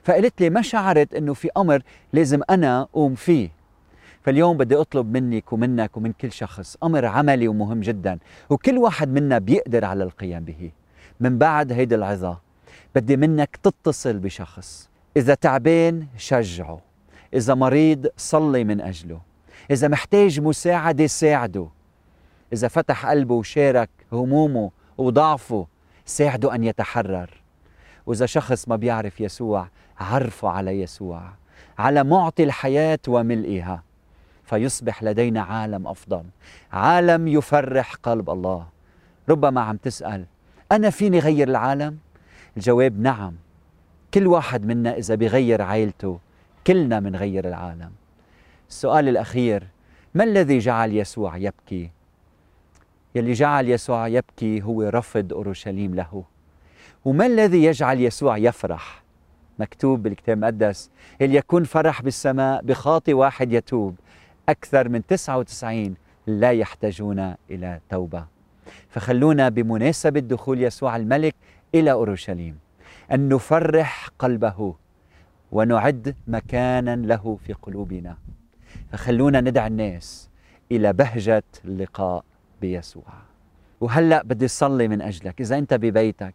فقلت 0.03 0.41
لي 0.41 0.49
ما 0.49 0.61
شعرت 0.61 1.13
إنه 1.13 1.33
في 1.33 1.49
أمر 1.57 1.81
لازم 2.13 2.41
أنا 2.49 2.81
أقوم 2.81 3.15
فيه. 3.15 3.49
فاليوم 4.21 4.57
بدي 4.57 4.75
أطلب 4.75 5.17
منك 5.17 5.53
ومنك 5.53 5.97
ومن 5.97 6.11
كل 6.11 6.31
شخص 6.31 6.77
أمر 6.83 7.05
عملي 7.05 7.47
ومهم 7.47 7.81
جدا 7.81 8.19
وكل 8.49 8.77
واحد 8.77 9.09
منا 9.09 9.37
بيقدر 9.37 9.85
على 9.85 10.03
القيام 10.03 10.43
به. 10.43 10.71
من 11.19 11.37
بعد 11.37 11.71
هيدي 11.71 11.95
العظة 11.95 12.39
بدي 12.95 13.17
منك 13.17 13.55
تتصل 13.63 14.19
بشخص. 14.19 14.89
إذا 15.17 15.33
تعبان 15.33 16.07
شجعه 16.17 16.79
إذا 17.33 17.53
مريض 17.53 18.07
صلي 18.17 18.63
من 18.63 18.81
أجله 18.81 19.21
إذا 19.71 19.87
محتاج 19.87 20.39
مساعدة 20.39 21.07
ساعده. 21.07 21.67
إذا 22.53 22.67
فتح 22.67 23.05
قلبه 23.05 23.35
وشارك 23.35 23.89
همومه 24.13 24.71
وضعفه 24.97 25.67
ساعده 26.05 26.55
أن 26.55 26.63
يتحرر. 26.63 27.29
وإذا 28.05 28.25
شخص 28.25 28.67
ما 28.67 28.75
بيعرف 28.75 29.21
يسوع 29.21 29.67
عرفه 29.99 30.49
على 30.49 30.81
يسوع 30.81 31.21
على 31.77 32.03
معطي 32.03 32.43
الحياة 32.43 32.99
وملئها. 33.07 33.83
فيصبح 34.43 35.03
لدينا 35.03 35.41
عالم 35.41 35.87
أفضل 35.87 36.23
عالم 36.73 37.27
يفرح 37.27 37.93
قلب 37.93 38.29
الله. 38.29 38.67
ربما 39.29 39.61
عم 39.61 39.77
تسأل 39.77 40.25
أنا 40.71 40.89
فيني 40.89 41.19
غير 41.19 41.47
العالم؟ 41.47 41.97
الجواب 42.57 42.99
نعم. 42.99 43.33
كل 44.13 44.27
واحد 44.27 44.65
منا 44.65 44.97
إذا 44.97 45.15
بيغير 45.15 45.61
عائلته 45.61 46.19
كلنا 46.67 46.99
منغير 46.99 47.47
العالم. 47.47 47.91
السؤال 48.69 49.09
الأخير 49.09 49.67
ما 50.15 50.23
الذي 50.23 50.59
جعل 50.59 50.91
يسوع 50.91 51.37
يبكي؟ 51.37 51.91
يلي 53.15 53.33
جعل 53.33 53.69
يسوع 53.69 54.07
يبكي 54.07 54.61
هو 54.61 54.83
رفض 54.83 55.33
أورشليم 55.33 55.95
له. 55.95 56.23
وما 57.05 57.25
الذي 57.25 57.63
يجعل 57.63 58.01
يسوع 58.01 58.37
يفرح؟ 58.37 59.03
مكتوب 59.59 60.03
بالكتاب 60.03 60.37
المقدس 60.37 60.89
يكون 61.21 61.63
فرح 61.63 62.01
بالسماء 62.01 62.61
بخاطي 62.61 63.13
واحد 63.13 63.53
يتوب 63.53 63.95
أكثر 64.49 64.89
من 64.89 65.05
99 65.05 65.95
لا 66.27 66.51
يحتاجون 66.51 67.35
إلى 67.51 67.79
توبة. 67.89 68.25
فخلونا 68.89 69.49
بمناسبة 69.49 70.19
دخول 70.19 70.63
يسوع 70.63 70.95
الملك 70.95 71.35
إلى 71.75 71.91
أورشليم 71.91 72.57
أن 73.11 73.29
نفرح 73.29 74.09
قلبه 74.19 74.75
ونعد 75.51 76.15
مكانا 76.27 76.95
له 76.95 77.37
في 77.47 77.53
قلوبنا. 77.53 78.17
فخلونا 78.91 79.41
ندعي 79.41 79.67
الناس 79.67 80.29
إلى 80.71 80.93
بهجة 80.93 81.43
اللقاء 81.65 82.23
بيسوع. 82.61 83.03
وهلأ 83.81 84.23
بدي 84.23 84.47
صلي 84.47 84.87
من 84.87 85.01
أجلك. 85.01 85.41
إذا 85.41 85.57
أنت 85.57 85.73
ببيتك 85.73 86.33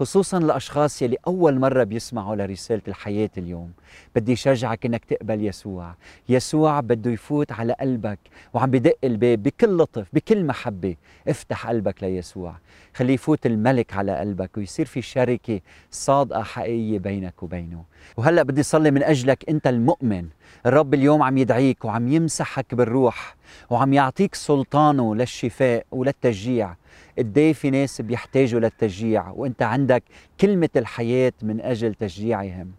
خصوصا 0.00 0.38
الاشخاص 0.38 1.02
يلي 1.02 1.16
أول 1.26 1.58
مرة 1.58 1.84
بيسمعوا 1.84 2.36
لرسالة 2.36 2.82
الحياة 2.88 3.30
اليوم. 3.38 3.72
بدي 4.14 4.36
شجعك 4.36 4.86
إنك 4.86 5.04
تقبل 5.04 5.44
يسوع. 5.44 5.94
يسوع 6.28 6.80
بده 6.80 7.10
يفوت 7.10 7.52
على 7.52 7.72
قلبك 7.80 8.18
وعم 8.54 8.70
بدق 8.70 8.96
الباب 9.04 9.42
بكل 9.42 9.78
لطف 9.78 10.06
بكل 10.12 10.44
محبة. 10.44 10.96
افتح 11.28 11.66
قلبك 11.66 12.02
ليسوع. 12.02 12.54
خليه 12.94 13.14
يفوت 13.14 13.46
الملك 13.46 13.94
على 13.94 14.16
قلبك 14.16 14.56
ويصير 14.56 14.86
في 14.86 15.02
شركة 15.02 15.60
صادقة 15.90 16.42
حقيقية 16.42 16.98
بينك 16.98 17.42
وبينه. 17.42 17.84
وهلأ 18.16 18.42
بدي 18.42 18.62
صلي 18.62 18.90
من 18.90 19.02
أجلك 19.02 19.48
أنت 19.48 19.66
المؤمن. 19.66 20.28
الرب 20.66 20.94
اليوم 20.94 21.22
عم 21.22 21.38
يدعيك 21.38 21.84
وعم 21.84 22.08
يمسحك 22.08 22.74
بالروح 22.74 23.36
وعم 23.70 23.92
يعطيك 23.92 24.34
سلطانه 24.34 25.14
للشفاء 25.14 25.86
وللتشجيع. 25.90 26.74
قد 27.18 27.52
في 27.54 27.70
ناس 27.70 28.00
بيحتاجوا 28.00 28.60
للتشجيع 28.60 29.30
وأنت 29.30 29.62
عندك 29.62 30.02
كلمة 30.40 30.68
الحياة 30.76 31.32
من 31.42 31.60
أجل 31.60 31.94
تشجيعهم. 31.94 32.72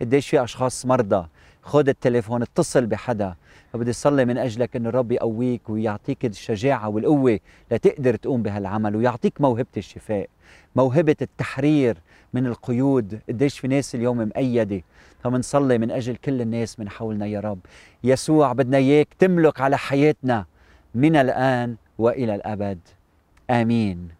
قديش 0.00 0.28
في 0.28 0.44
أشخاص 0.44 0.86
مرضى 0.86 1.26
خذ 1.62 1.88
التليفون 1.88 2.42
اتصل 2.42 2.86
بحدا 2.86 3.34
فبدي 3.72 3.92
صلي 3.92 4.24
من 4.24 4.38
أجلك 4.38 4.76
أن 4.76 4.86
الرب 4.86 5.12
يقويك 5.12 5.70
ويعطيك 5.70 6.24
الشجاعة 6.24 6.88
والقوة 6.88 7.40
لتقدر 7.70 8.16
تقوم 8.16 8.42
بهالعمل 8.42 8.96
ويعطيك 8.96 9.40
موهبة 9.40 9.66
الشفاء 9.76 10.28
موهبة 10.76 11.16
التحرير 11.22 11.96
من 12.32 12.46
القيود. 12.46 13.20
قديش 13.28 13.58
في 13.58 13.68
ناس 13.68 13.94
اليوم 13.94 14.18
مقيدة 14.18 14.82
فمنصلي 15.24 15.78
من 15.78 15.90
أجل 15.90 16.16
كل 16.16 16.40
الناس 16.40 16.80
من 16.80 16.88
حولنا 16.88 17.26
يا 17.26 17.40
رب. 17.40 17.58
يسوع 18.04 18.52
بدنا 18.52 18.76
إياك 18.76 19.08
تملك 19.18 19.60
على 19.60 19.78
حياتنا 19.78 20.46
من 20.94 21.16
الآن 21.16 21.76
وإلى 21.98 22.34
الأبد. 22.34 22.78
آمين. 23.50 24.12